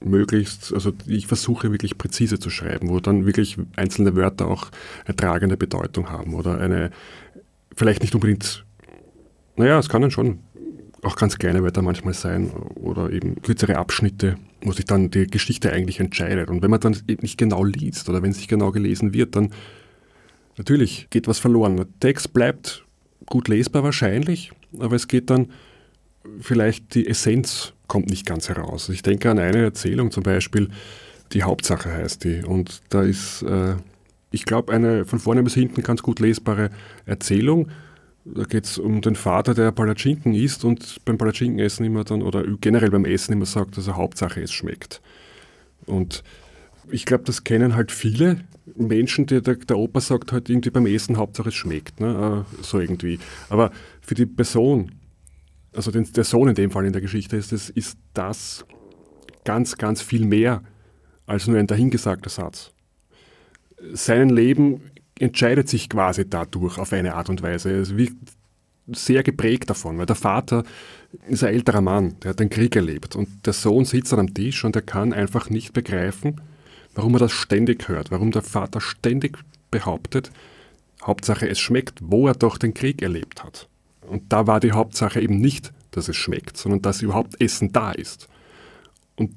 [0.00, 4.68] möglichst, also ich versuche wirklich präzise zu schreiben, wo dann wirklich einzelne Wörter auch
[5.04, 6.90] eine tragende Bedeutung haben oder eine,
[7.74, 8.64] vielleicht nicht unbedingt,
[9.56, 10.40] naja, es kann dann schon
[11.06, 15.72] auch ganz kleine Wörter manchmal sein oder eben kürzere Abschnitte, wo sich dann die Geschichte
[15.72, 16.50] eigentlich entscheidet.
[16.50, 19.50] Und wenn man dann nicht genau liest oder wenn es nicht genau gelesen wird, dann
[20.56, 21.76] natürlich geht was verloren.
[21.76, 22.84] Der Text bleibt
[23.26, 25.48] gut lesbar wahrscheinlich, aber es geht dann
[26.40, 28.88] vielleicht die Essenz kommt nicht ganz heraus.
[28.88, 30.68] Ich denke an eine Erzählung zum Beispiel,
[31.32, 32.42] die Hauptsache heißt die.
[32.44, 33.76] Und da ist, äh,
[34.30, 36.70] ich glaube, eine von vorne bis hinten ganz gut lesbare
[37.04, 37.68] Erzählung.
[38.34, 42.44] Da geht es um den Vater, der Palatschinken isst und beim Palatschinkenessen immer dann, oder
[42.60, 45.00] generell beim Essen immer sagt, dass er Hauptsache es schmeckt.
[45.86, 46.24] Und
[46.90, 48.40] ich glaube, das kennen halt viele
[48.74, 52.44] Menschen, die, der, der Opa sagt halt irgendwie beim Essen, Hauptsache es schmeckt, ne?
[52.50, 53.20] Äh, so irgendwie.
[53.48, 53.70] Aber
[54.00, 54.92] für die Person,
[55.72, 58.64] also den, der Sohn in dem Fall in der Geschichte ist, das, ist das
[59.44, 60.62] ganz, ganz viel mehr
[61.26, 62.72] als nur ein dahingesagter Satz.
[63.92, 64.80] Sein Leben
[65.18, 67.70] entscheidet sich quasi dadurch auf eine Art und Weise.
[67.70, 68.12] Es wird
[68.88, 70.64] sehr geprägt davon, weil der Vater
[71.28, 74.34] ist ein älterer Mann, der hat den Krieg erlebt und der Sohn sitzt dann am
[74.34, 76.40] Tisch und er kann einfach nicht begreifen,
[76.94, 79.38] warum er das ständig hört, warum der Vater ständig
[79.70, 80.30] behauptet,
[81.02, 83.68] Hauptsache es schmeckt, wo er doch den Krieg erlebt hat.
[84.06, 87.92] Und da war die Hauptsache eben nicht, dass es schmeckt, sondern dass überhaupt Essen da
[87.92, 88.28] ist.
[89.16, 89.32] Und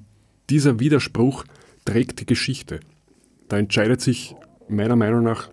[0.50, 1.46] dieser Widerspruch
[1.86, 2.80] trägt die Geschichte.
[3.48, 4.36] Da entscheidet sich
[4.68, 5.50] meiner Meinung nach,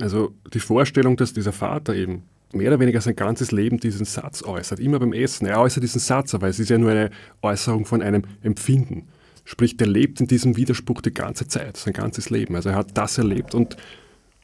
[0.00, 4.42] also die Vorstellung, dass dieser Vater eben mehr oder weniger sein ganzes Leben diesen Satz
[4.42, 5.46] äußert, immer beim Essen.
[5.46, 7.10] Er äußert diesen Satz, aber es ist ja nur eine
[7.42, 9.08] Äußerung von einem Empfinden.
[9.44, 12.56] Sprich, der lebt in diesem Widerspruch die ganze Zeit, sein ganzes Leben.
[12.56, 13.76] Also er hat das erlebt und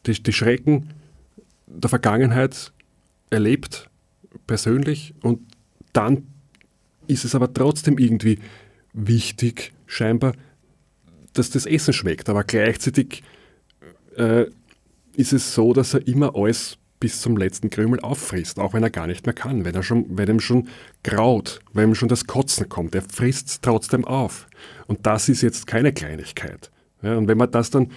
[0.06, 0.90] die, die Schrecken
[1.66, 2.72] der Vergangenheit
[3.30, 3.90] erlebt,
[4.46, 5.40] persönlich, und
[5.92, 6.26] dann
[7.08, 8.38] ist es aber trotzdem irgendwie
[8.92, 10.34] wichtig, scheinbar,
[11.32, 12.28] dass das Essen schmeckt.
[12.28, 13.22] Aber gleichzeitig
[14.16, 14.46] äh,
[15.16, 18.90] ist es so, dass er immer alles bis zum letzten Krümel auffrisst, auch wenn er
[18.90, 20.68] gar nicht mehr kann, wenn er schon, wenn ihm schon
[21.02, 24.46] graut, wenn ihm schon das Kotzen kommt, er frisst es trotzdem auf.
[24.86, 26.70] Und das ist jetzt keine Kleinigkeit.
[27.02, 27.90] Ja, und wenn man das dann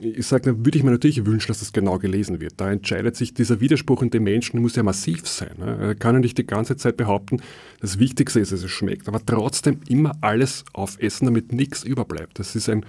[0.00, 2.54] ich sage, dann würde ich mir natürlich wünschen, dass das genau gelesen wird.
[2.56, 5.60] Da entscheidet sich dieser Widerspruch in dem Menschen, muss ja massiv sein.
[5.60, 7.42] Er kann ja nicht die ganze Zeit behaupten,
[7.80, 12.38] das Wichtigste ist, dass es schmeckt, aber trotzdem immer alles aufessen, damit nichts überbleibt.
[12.38, 12.86] Das ist ein,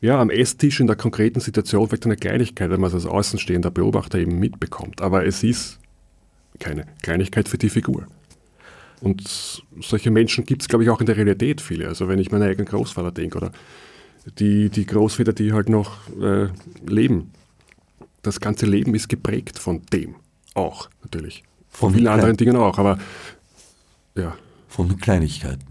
[0.00, 3.70] ja, am Esstisch in der konkreten Situation vielleicht eine Kleinigkeit, wenn man es als außenstehender
[3.70, 5.02] Beobachter eben mitbekommt.
[5.02, 5.78] Aber es ist
[6.58, 8.06] keine Kleinigkeit für die Figur.
[9.00, 11.88] Und solche Menschen gibt es, glaube ich, auch in der Realität viele.
[11.88, 13.52] Also wenn ich meinen eigenen Großvater denke oder
[14.38, 16.48] die, die Großväter, die halt noch äh,
[16.86, 17.32] leben.
[18.22, 20.16] Das ganze Leben ist geprägt von dem
[20.54, 21.42] auch, natürlich.
[21.68, 22.98] Von, von vielen anderen Dingen auch, aber
[24.14, 24.36] ja.
[24.68, 25.64] Von Kleinigkeiten.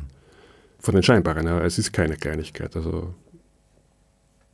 [0.79, 1.61] Von den scheinbaren, ja.
[1.61, 2.75] Es ist keine Kleinigkeit.
[2.75, 3.13] Also,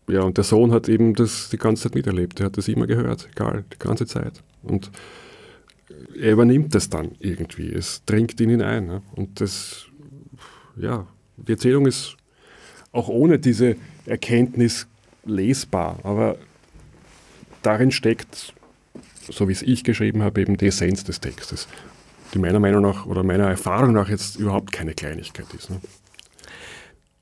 [0.08, 2.40] ja, und der Sohn hat eben das die ganze Zeit miterlebt.
[2.40, 4.44] Er hat das immer gehört, egal, die ganze Zeit.
[4.64, 4.92] Und
[6.20, 7.72] er übernimmt das dann irgendwie.
[7.72, 8.88] Es dringt in ihn ein.
[8.88, 9.02] Ja.
[9.16, 9.86] Und das,
[10.76, 12.18] ja, die Erzählung ist
[12.92, 13.76] auch ohne diese
[14.06, 14.88] Erkenntnis
[15.26, 16.00] lesbar.
[16.04, 16.38] Aber
[17.62, 18.54] darin steckt
[19.32, 21.68] so wie es ich geschrieben habe, eben die Essenz des Textes,
[22.34, 25.70] die meiner Meinung nach oder meiner Erfahrung nach jetzt überhaupt keine Kleinigkeit ist.
[25.70, 25.80] Ne?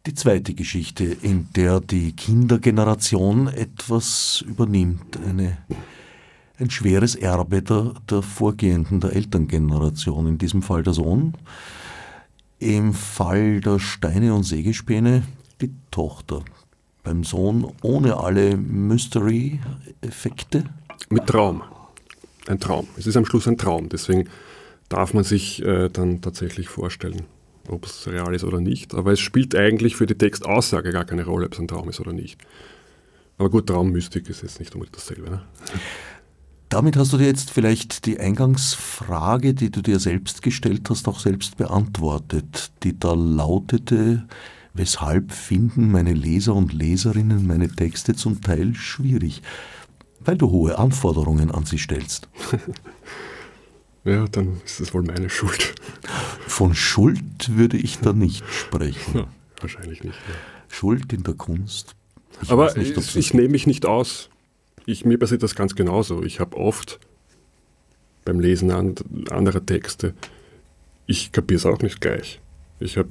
[0.06, 5.60] Die zweite Geschichte, in der die Kindergeneration etwas übernimmt, eine,
[6.60, 11.36] ein schweres Erbe der, der vorgehenden, der Elterngeneration, in diesem Fall der Sohn,
[12.60, 15.24] im Fall der Steine und Sägespäne
[15.62, 16.43] die Tochter.
[17.04, 20.66] Beim Sohn ohne alle Mystery-Effekte.
[21.12, 21.64] Mit Traum.
[22.47, 22.89] Ein Traum.
[22.97, 23.88] Es ist am Schluss ein Traum.
[23.88, 24.28] Deswegen
[24.89, 27.22] darf man sich äh, dann tatsächlich vorstellen,
[27.68, 28.93] ob es real ist oder nicht.
[28.93, 31.99] Aber es spielt eigentlich für die Textaussage gar keine Rolle, ob es ein Traum ist
[31.99, 32.39] oder nicht.
[33.38, 35.30] Aber gut, Traummystik ist jetzt nicht unbedingt dasselbe.
[35.30, 35.41] Ne?
[36.70, 41.20] Damit hast du dir jetzt vielleicht die Eingangsfrage, die du dir selbst gestellt hast, auch
[41.20, 44.26] selbst beantwortet, die da lautete,
[44.74, 49.41] weshalb finden meine Leser und Leserinnen meine Texte zum Teil schwierig?
[50.20, 52.28] Weil du hohe Anforderungen an sie stellst.
[54.06, 55.76] Ja, dann ist es wohl meine Schuld.
[56.47, 59.18] Von Schuld würde ich da nicht sprechen.
[59.18, 59.28] Ja,
[59.62, 60.18] wahrscheinlich nicht.
[60.28, 60.36] Ja.
[60.70, 61.95] Schuld in der Kunst.
[62.41, 64.30] Ich Aber nicht, ich, ich nehme mich nicht aus.
[64.86, 66.24] Ich, mir passiert das ganz genauso.
[66.24, 66.99] Ich habe oft
[68.26, 68.95] beim Lesen an,
[69.30, 70.14] anderer Texte,
[71.06, 72.39] ich kapiere es auch nicht gleich.
[72.80, 73.10] Ich habe,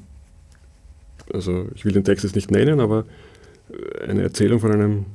[1.32, 3.04] also ich will den Text jetzt nicht nennen, aber
[4.06, 5.06] eine Erzählung von einem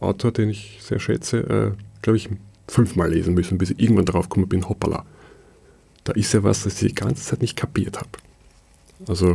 [0.00, 2.28] Autor, den ich sehr schätze, äh, glaube ich,
[2.68, 5.04] fünfmal lesen müssen, bis ich irgendwann drauf gekommen bin, hoppala.
[6.04, 8.10] Da ist ja was, das ich die ganze Zeit nicht kapiert habe.
[9.06, 9.34] Also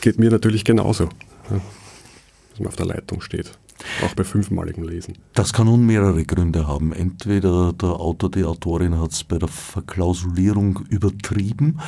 [0.00, 1.08] geht mir natürlich genauso,
[1.48, 3.58] dass man auf der Leitung steht.
[4.02, 5.18] Auch bei fünfmaligen Lesen.
[5.34, 6.92] Das kann nun mehrere Gründe haben.
[6.92, 11.78] Entweder der Autor, die Autorin hat es bei der Verklausulierung übertrieben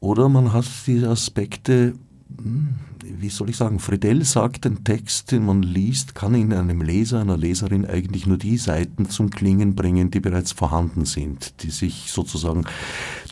[0.00, 1.94] oder man hat diese Aspekte
[2.28, 7.20] wie soll ich sagen, Friedel sagt, ein Text, den man liest, kann in einem Leser,
[7.20, 12.10] einer Leserin eigentlich nur die Seiten zum Klingen bringen, die bereits vorhanden sind, die sich
[12.10, 12.64] sozusagen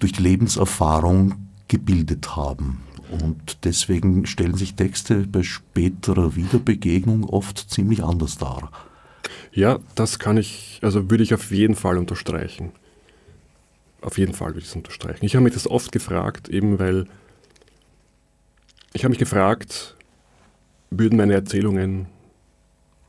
[0.01, 1.35] durch die Lebenserfahrung
[1.69, 2.81] gebildet haben.
[3.11, 8.71] Und deswegen stellen sich Texte bei späterer Wiederbegegnung oft ziemlich anders dar.
[9.53, 12.73] Ja, das kann ich, also würde ich auf jeden Fall unterstreichen.
[14.01, 15.25] Auf jeden Fall würde ich es unterstreichen.
[15.25, 17.07] Ich habe mich das oft gefragt, eben weil
[18.95, 19.97] ich habe mich gefragt,
[20.91, 22.07] würden meine Erzählungen,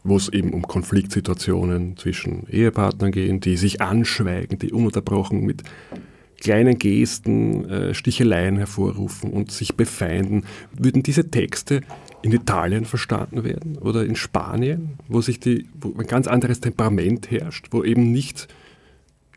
[0.03, 5.63] wo es eben um Konfliktsituationen zwischen Ehepartnern gehen, die sich anschweigen, die ununterbrochen mit
[6.41, 11.81] kleinen Gesten äh, Sticheleien hervorrufen und sich befeinden, würden diese Texte
[12.23, 17.29] in Italien verstanden werden oder in Spanien, wo sich die, wo ein ganz anderes Temperament
[17.31, 18.47] herrscht, wo eben nicht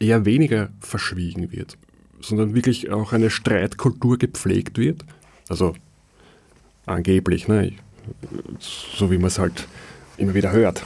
[0.01, 1.77] eher weniger verschwiegen wird,
[2.21, 5.05] sondern wirklich auch eine Streitkultur gepflegt wird.
[5.49, 5.75] Also
[6.89, 7.73] Angeblich, ne?
[8.61, 9.69] so wie man es halt
[10.17, 10.85] immer wieder hört.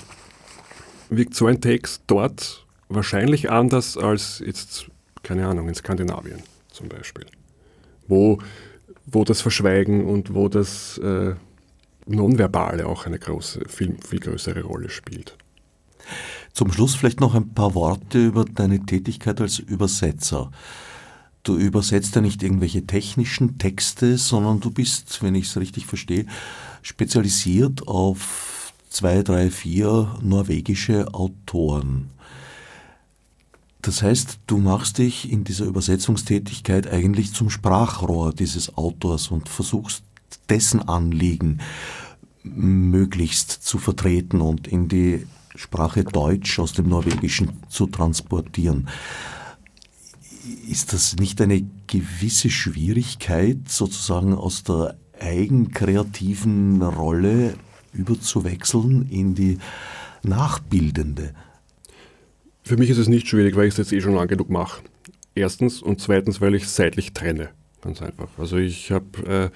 [1.10, 4.86] Wirkt so ein Text dort wahrscheinlich anders als jetzt,
[5.22, 7.26] keine Ahnung, in Skandinavien zum Beispiel.
[8.08, 8.38] Wo,
[9.06, 11.34] wo das Verschweigen und wo das äh,
[12.06, 15.36] Nonverbale auch eine große, viel, viel größere Rolle spielt.
[16.52, 20.50] Zum Schluss vielleicht noch ein paar Worte über deine Tätigkeit als Übersetzer.
[21.42, 26.26] Du übersetzt ja nicht irgendwelche technischen Texte, sondern du bist, wenn ich es richtig verstehe,
[26.82, 32.10] spezialisiert auf zwei, drei, vier norwegische Autoren.
[33.80, 40.04] Das heißt, du machst dich in dieser Übersetzungstätigkeit eigentlich zum Sprachrohr dieses Autors und versuchst
[40.48, 41.58] dessen Anliegen
[42.44, 45.26] möglichst zu vertreten und in die
[45.56, 48.88] Sprache Deutsch aus dem Norwegischen zu transportieren
[50.68, 57.54] ist das nicht eine gewisse Schwierigkeit, sozusagen aus der eigenkreativen Rolle
[57.92, 59.58] überzuwechseln in die
[60.22, 61.34] nachbildende?
[62.62, 64.82] Für mich ist es nicht schwierig, weil ich es jetzt eh schon lang genug mache.
[65.34, 67.50] Erstens und zweitens, weil ich seitlich trenne.
[67.80, 68.28] Ganz einfach.
[68.38, 69.50] Also ich habe äh,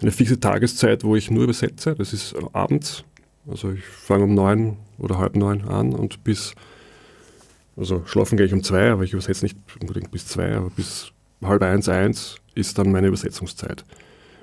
[0.00, 1.94] eine fixe Tageszeit, wo ich nur übersetze.
[1.96, 3.04] Das ist abends.
[3.48, 6.54] Also ich fange um neun oder halb neun an und bis
[7.76, 11.12] also schlafen gehe ich um zwei, aber ich übersetze nicht unbedingt bis zwei, aber bis
[11.42, 13.84] halb eins, eins ist dann meine Übersetzungszeit.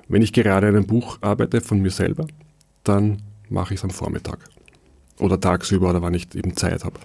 [0.08, 2.26] Wenn ich gerade einem Buch arbeite von mir selber,
[2.84, 4.38] dann mache ich es am Vormittag.
[5.18, 6.98] Oder tagsüber oder wann ich eben Zeit habe.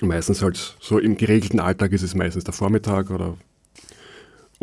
[0.00, 3.36] Meistens halt so im geregelten Alltag ist es meistens der Vormittag oder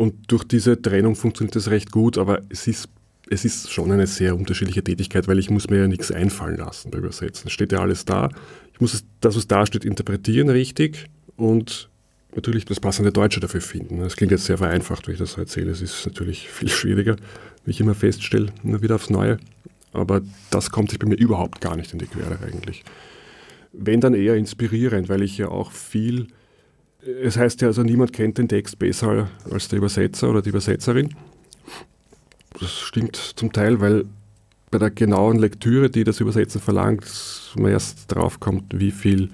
[0.00, 2.88] und durch diese Trennung funktioniert das recht gut, aber es ist,
[3.28, 6.90] es ist schon eine sehr unterschiedliche Tätigkeit, weil ich muss mir ja nichts einfallen lassen
[6.90, 7.48] beim Übersetzen.
[7.48, 8.30] Es steht ja alles da
[8.80, 11.90] ich muss das, was da steht, interpretieren richtig und
[12.34, 14.00] natürlich das passende Deutsche dafür finden.
[14.00, 15.70] Das klingt jetzt sehr vereinfacht, wenn ich das so erzähle.
[15.70, 17.16] Es ist natürlich viel schwieriger,
[17.66, 19.36] wie ich immer feststelle, immer wieder aufs Neue.
[19.92, 22.82] Aber das kommt sich bei mir überhaupt gar nicht in die Quere eigentlich.
[23.74, 26.28] wenn dann eher inspirierend, weil ich ja auch viel,
[27.22, 31.14] es heißt ja also, niemand kennt den Text besser als der Übersetzer oder die Übersetzerin.
[32.58, 34.06] Das stimmt zum Teil, weil
[34.70, 37.04] bei der genauen Lektüre, die das Übersetzen verlangt,
[37.56, 39.30] man erst drauf kommt, wie viel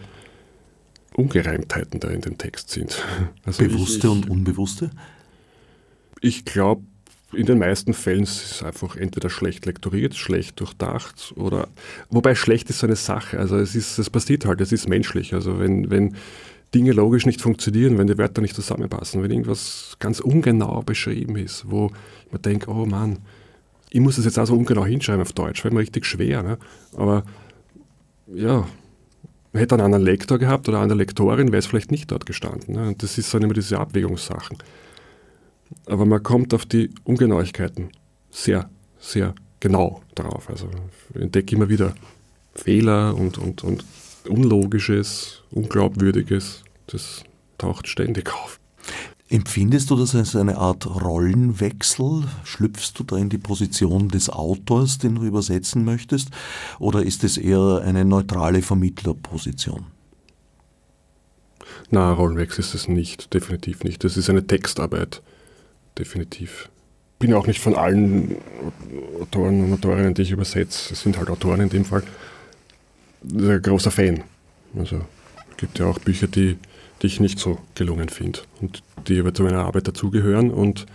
[1.14, 3.02] Ungereimtheiten da in dem Text sind.
[3.44, 4.90] Also Bewusste ich, ich, und unbewusste?
[6.20, 6.82] Ich glaube,
[7.32, 11.68] in den meisten Fällen ist es einfach entweder schlecht lektoriert, schlecht durchdacht oder
[12.08, 13.38] wobei schlecht ist so eine Sache.
[13.38, 15.34] Also es ist, es passiert halt, es ist menschlich.
[15.34, 16.16] Also wenn, wenn
[16.74, 21.64] Dinge logisch nicht funktionieren, wenn die Wörter nicht zusammenpassen, wenn irgendwas ganz ungenau beschrieben ist,
[21.68, 21.90] wo
[22.30, 23.18] man denkt, oh Mann,
[23.96, 26.42] ich muss das jetzt auch so ungenau hinschreiben auf Deutsch, fällt mir richtig schwer.
[26.42, 26.58] Ne?
[26.94, 27.24] Aber
[28.26, 28.68] ja,
[29.52, 32.26] man hätte einen anderen Lektor gehabt oder eine andere Lektorin, wäre es vielleicht nicht dort
[32.26, 32.74] gestanden.
[32.74, 32.88] Ne?
[32.88, 34.58] Und das ist so immer diese Abwägungssachen.
[35.86, 37.88] Aber man kommt auf die Ungenauigkeiten
[38.30, 38.68] sehr,
[38.98, 40.50] sehr genau darauf.
[40.50, 40.68] Also
[41.14, 41.94] ich entdecke immer wieder
[42.54, 43.82] Fehler und, und, und
[44.28, 46.64] Unlogisches, Unglaubwürdiges.
[46.88, 47.24] Das
[47.56, 48.60] taucht ständig auf.
[49.28, 52.24] Empfindest du das als eine Art Rollenwechsel?
[52.44, 56.28] Schlüpfst du da in die Position des Autors, den du übersetzen möchtest?
[56.78, 59.86] Oder ist es eher eine neutrale Vermittlerposition?
[61.90, 64.04] Na, Rollenwechsel ist es nicht, definitiv nicht.
[64.04, 65.22] Das ist eine Textarbeit,
[65.98, 66.68] definitiv.
[67.14, 68.36] Ich bin ja auch nicht von allen
[69.20, 72.04] Autoren und Autorinnen, die ich übersetze, es sind halt Autoren in dem Fall,
[73.24, 74.22] ein großer Fan.
[74.76, 75.00] Also
[75.50, 76.58] es gibt ja auch Bücher, die
[77.02, 80.50] die ich nicht so gelungen finde und die aber zu meiner Arbeit dazugehören.
[80.50, 80.86] Und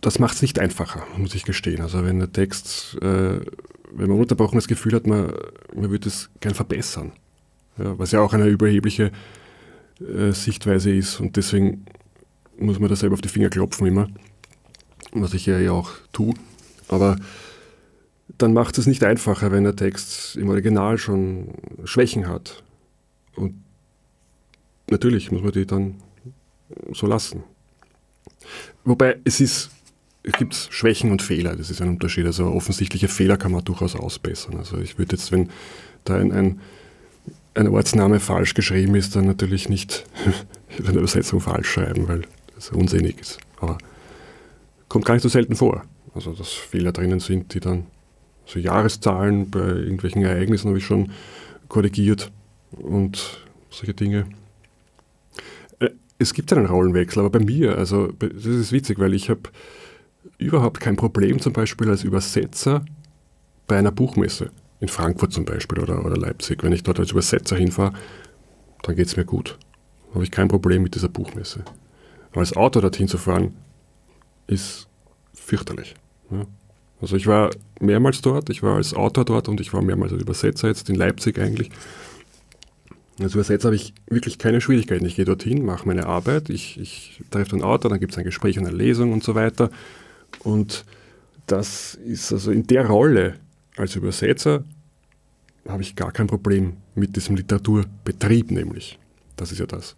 [0.00, 1.80] das macht es nicht einfacher, muss ich gestehen.
[1.80, 3.40] Also wenn der Text, äh,
[3.92, 5.32] wenn man unterbrochen das Gefühl hat, man,
[5.74, 7.12] man würde es gern verbessern,
[7.78, 9.10] ja, was ja auch eine überhebliche
[10.00, 11.84] äh, Sichtweise ist und deswegen
[12.58, 14.08] muss man da selber auf die Finger klopfen immer,
[15.12, 16.34] was ich ja auch tue.
[16.88, 17.16] Aber
[18.38, 21.54] dann macht es nicht einfacher, wenn der Text im Original schon
[21.84, 22.62] Schwächen hat.
[23.34, 23.54] Und
[24.90, 25.96] natürlich muss man die dann
[26.92, 27.42] so lassen.
[28.84, 29.70] Wobei es ist,
[30.22, 32.26] es gibt Schwächen und Fehler, das ist ein Unterschied.
[32.26, 34.56] Also offensichtliche Fehler kann man durchaus ausbessern.
[34.56, 35.50] Also ich würde jetzt, wenn
[36.04, 36.60] da ein, ein,
[37.54, 40.04] ein Ortsname falsch geschrieben ist, dann natürlich nicht
[40.78, 42.22] in der Übersetzung falsch schreiben, weil
[42.54, 43.38] das unsinnig ist.
[43.60, 43.78] Aber
[44.88, 45.84] kommt gar nicht so selten vor.
[46.14, 47.86] Also dass Fehler drinnen sind, die dann
[48.46, 51.12] so Jahreszahlen bei irgendwelchen Ereignissen habe ich schon
[51.68, 52.32] korrigiert
[52.72, 54.26] und solche Dinge
[56.20, 59.40] es gibt einen Rollenwechsel, aber bei mir, also das ist witzig, weil ich habe
[60.36, 62.84] überhaupt kein Problem zum Beispiel als Übersetzer
[63.66, 64.50] bei einer Buchmesse,
[64.80, 66.62] in Frankfurt zum Beispiel oder, oder Leipzig.
[66.62, 67.94] Wenn ich dort als Übersetzer hinfahre,
[68.82, 69.58] dann geht es mir gut.
[70.14, 71.64] Habe ich kein Problem mit dieser Buchmesse.
[72.32, 73.54] Aber als Autor dorthin zu fahren,
[74.46, 74.88] ist
[75.32, 75.94] fürchterlich.
[76.30, 76.44] Ja.
[77.00, 77.50] Also ich war
[77.80, 80.96] mehrmals dort, ich war als Autor dort und ich war mehrmals als Übersetzer jetzt in
[80.96, 81.70] Leipzig eigentlich.
[83.22, 85.04] Als Übersetzer habe ich wirklich keine Schwierigkeiten.
[85.04, 88.24] Ich gehe dorthin, mache meine Arbeit, ich, ich treffe den Autor, dann gibt es ein
[88.24, 89.70] Gespräch, eine Lesung und so weiter.
[90.42, 90.84] Und
[91.46, 93.34] das ist also in der Rolle
[93.76, 94.64] als Übersetzer
[95.68, 98.98] habe ich gar kein Problem mit diesem Literaturbetrieb nämlich.
[99.36, 99.96] Das ist ja das.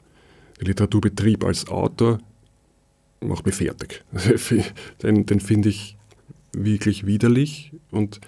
[0.58, 2.18] Der Literaturbetrieb als Autor
[3.20, 4.02] macht mich fertig.
[5.02, 5.96] den, den finde ich
[6.52, 8.20] wirklich widerlich und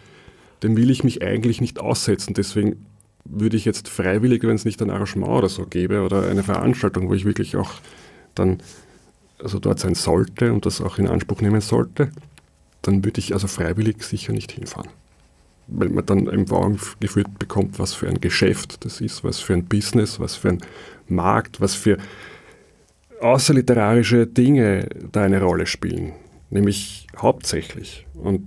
[0.62, 2.34] den will ich mich eigentlich nicht aussetzen.
[2.34, 2.86] Deswegen
[3.24, 7.08] würde ich jetzt freiwillig, wenn es nicht ein Arrangement oder so gäbe oder eine Veranstaltung,
[7.08, 7.72] wo ich wirklich auch
[8.34, 8.58] dann
[9.42, 12.10] also dort sein sollte und das auch in Anspruch nehmen sollte,
[12.82, 14.90] dann würde ich also freiwillig sicher nicht hinfahren.
[15.66, 19.54] Weil man dann im Wagen geführt bekommt, was für ein Geschäft das ist, was für
[19.54, 20.60] ein Business, was für ein
[21.08, 21.96] Markt, was für
[23.20, 26.12] außerliterarische Dinge da eine Rolle spielen.
[26.50, 28.06] Nämlich hauptsächlich.
[28.14, 28.46] Und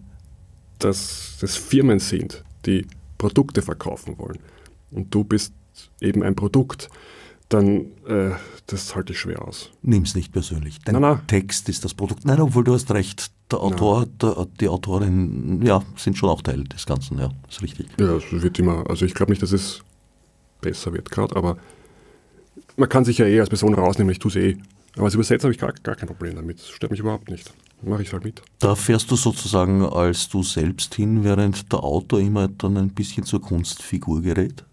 [0.78, 2.86] dass das Firmen sind, die
[3.18, 4.38] Produkte verkaufen wollen
[4.92, 5.54] und du bist
[6.02, 6.90] eben ein Produkt,
[7.50, 8.32] dann äh,
[8.68, 9.72] das halte ich schwer aus.
[9.82, 10.80] Nimm es nicht persönlich.
[10.84, 11.22] Dein nein, nein.
[11.28, 12.26] Text ist das Produkt.
[12.26, 13.32] Nein, obwohl du hast recht.
[13.50, 17.88] Der Autor, der, die Autorin, ja, sind schon auch Teil des Ganzen, ja, ist richtig.
[17.98, 19.80] Ja, es wird immer, also ich glaube nicht, dass es
[20.60, 21.58] besser wird gerade, aber
[22.76, 24.58] man kann sich ja eh als Person rausnehmen, ich tue es eh.
[24.98, 26.60] Aber als Übersetzer habe ich gar, gar kein Problem damit.
[26.60, 27.54] Das stört mich überhaupt nicht.
[27.84, 28.42] Mache ich halt mit.
[28.60, 33.24] Da fährst du sozusagen als du selbst hin, während der Autor immer dann ein bisschen
[33.24, 34.66] zur Kunstfigur gerät?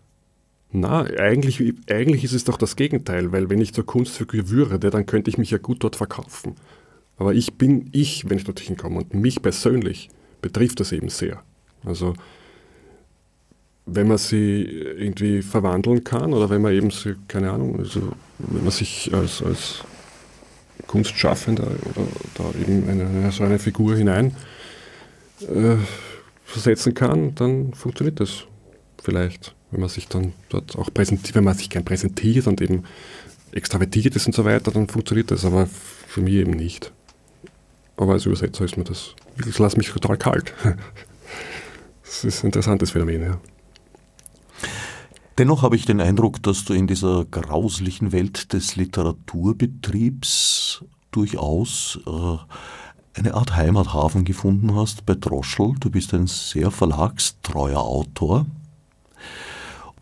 [0.76, 5.06] Na, eigentlich, eigentlich ist es doch das Gegenteil, weil wenn ich zur Kunstfigur würde, dann
[5.06, 6.56] könnte ich mich ja gut dort verkaufen.
[7.16, 10.10] Aber ich bin ich, wenn ich dorthin komme und mich persönlich
[10.42, 11.44] betrifft das eben sehr.
[11.84, 12.14] Also
[13.86, 18.64] wenn man sie irgendwie verwandeln kann oder wenn man eben, sie, keine Ahnung, also wenn
[18.64, 19.84] man sich als, als
[20.88, 24.34] Kunstschaffender oder da eben eine, so eine Figur hinein
[25.42, 25.76] äh,
[26.44, 28.42] versetzen kann, dann funktioniert das
[29.00, 29.54] vielleicht.
[29.74, 32.84] Wenn man sich dann dort auch präsentiert, wenn man sich gern präsentiert und eben
[33.50, 36.92] extravertiert ist und so weiter, dann funktioniert das, aber für mich eben nicht.
[37.96, 40.54] Aber als Übersetzer ist mir das, das lässt mich total kalt.
[42.06, 43.40] Das ist ein interessantes Phänomen, ja.
[45.38, 52.36] Dennoch habe ich den Eindruck, dass du in dieser grauslichen Welt des Literaturbetriebs durchaus äh,
[53.18, 55.74] eine Art Heimathafen gefunden hast bei Droschel.
[55.80, 58.46] Du bist ein sehr verlagstreuer Autor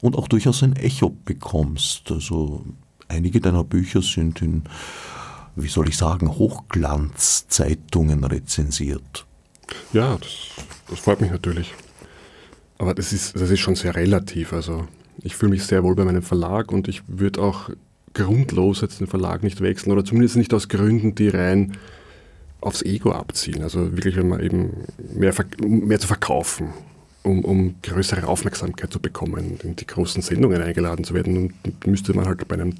[0.02, 2.10] und auch durchaus ein Echo bekommst.
[2.10, 2.66] Also
[3.08, 4.64] einige deiner Bücher sind in,
[5.56, 9.24] wie soll ich sagen, Hochglanzzeitungen rezensiert.
[9.94, 10.50] Ja, das,
[10.90, 11.72] das freut mich natürlich.
[12.76, 14.52] Aber das ist, das ist schon sehr relativ.
[14.52, 14.86] Also
[15.22, 17.70] ich fühle mich sehr wohl bei meinem Verlag und ich würde auch
[18.12, 21.78] grundlos jetzt den Verlag nicht wechseln oder zumindest nicht aus Gründen, die rein
[22.60, 23.62] aufs Ego abzielen.
[23.62, 24.84] Also wirklich, wenn man eben
[25.14, 26.70] mehr, mehr zu verkaufen,
[27.22, 32.14] um, um größere Aufmerksamkeit zu bekommen, in die großen Sendungen eingeladen zu werden, und müsste
[32.14, 32.74] man halt bei einem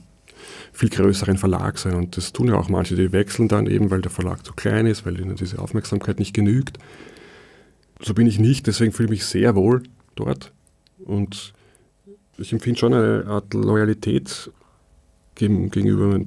[0.72, 1.94] viel größeren Verlag sein.
[1.94, 4.86] Und das tun ja auch manche, die wechseln dann eben, weil der Verlag zu klein
[4.86, 6.78] ist, weil ihnen diese Aufmerksamkeit nicht genügt.
[8.00, 9.82] So bin ich nicht, deswegen fühle ich mich sehr wohl
[10.16, 10.52] dort.
[11.04, 11.52] Und
[12.38, 14.50] ich empfinde schon eine Art Loyalität
[15.36, 16.20] gegenüber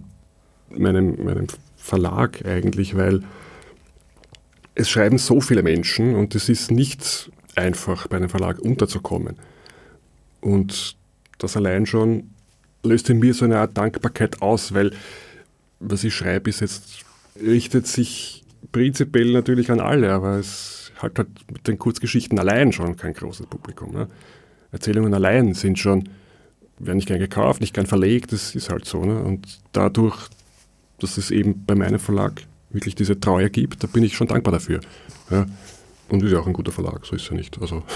[0.70, 3.24] meinem, meinem Verlag eigentlich, weil
[4.74, 9.38] es schreiben so viele Menschen und es ist nicht einfach, bei einem Verlag unterzukommen.
[10.42, 10.96] Und
[11.38, 12.32] das allein schon
[12.84, 14.92] löst in mir so eine Art Dankbarkeit aus, weil
[15.80, 17.04] was ich schreibe, ist jetzt,
[17.42, 22.96] richtet sich prinzipiell natürlich an alle, aber es halt, halt mit den Kurzgeschichten allein schon
[22.96, 23.92] kein großes Publikum.
[23.94, 24.08] Ne?
[24.72, 26.10] Erzählungen allein sind schon,
[26.80, 29.04] werden nicht gern gekauft, nicht gern verlegt, das ist halt so.
[29.04, 29.22] Ne?
[29.22, 30.30] Und dadurch,
[31.00, 34.54] dass es eben bei meinem Verlag wirklich diese Treue gibt, da bin ich schon dankbar
[34.54, 34.80] dafür.
[35.30, 35.46] Ja?
[36.10, 37.60] Und ist ja auch ein guter Verlag, so ist er nicht.
[37.62, 37.84] Also.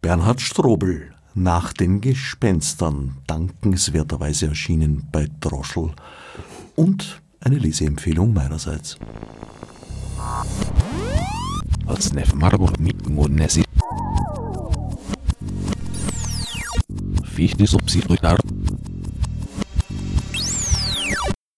[0.00, 5.90] Bernhard Strobel, nach den Gespenstern, dankenswerterweise erschienen bei Droschel.
[6.76, 8.96] Und eine Leseempfehlung meinerseits.
[11.86, 12.74] Odsnev Marburg
[13.08, 13.64] Monesi.
[17.24, 18.38] Fichtes Obsidruitar.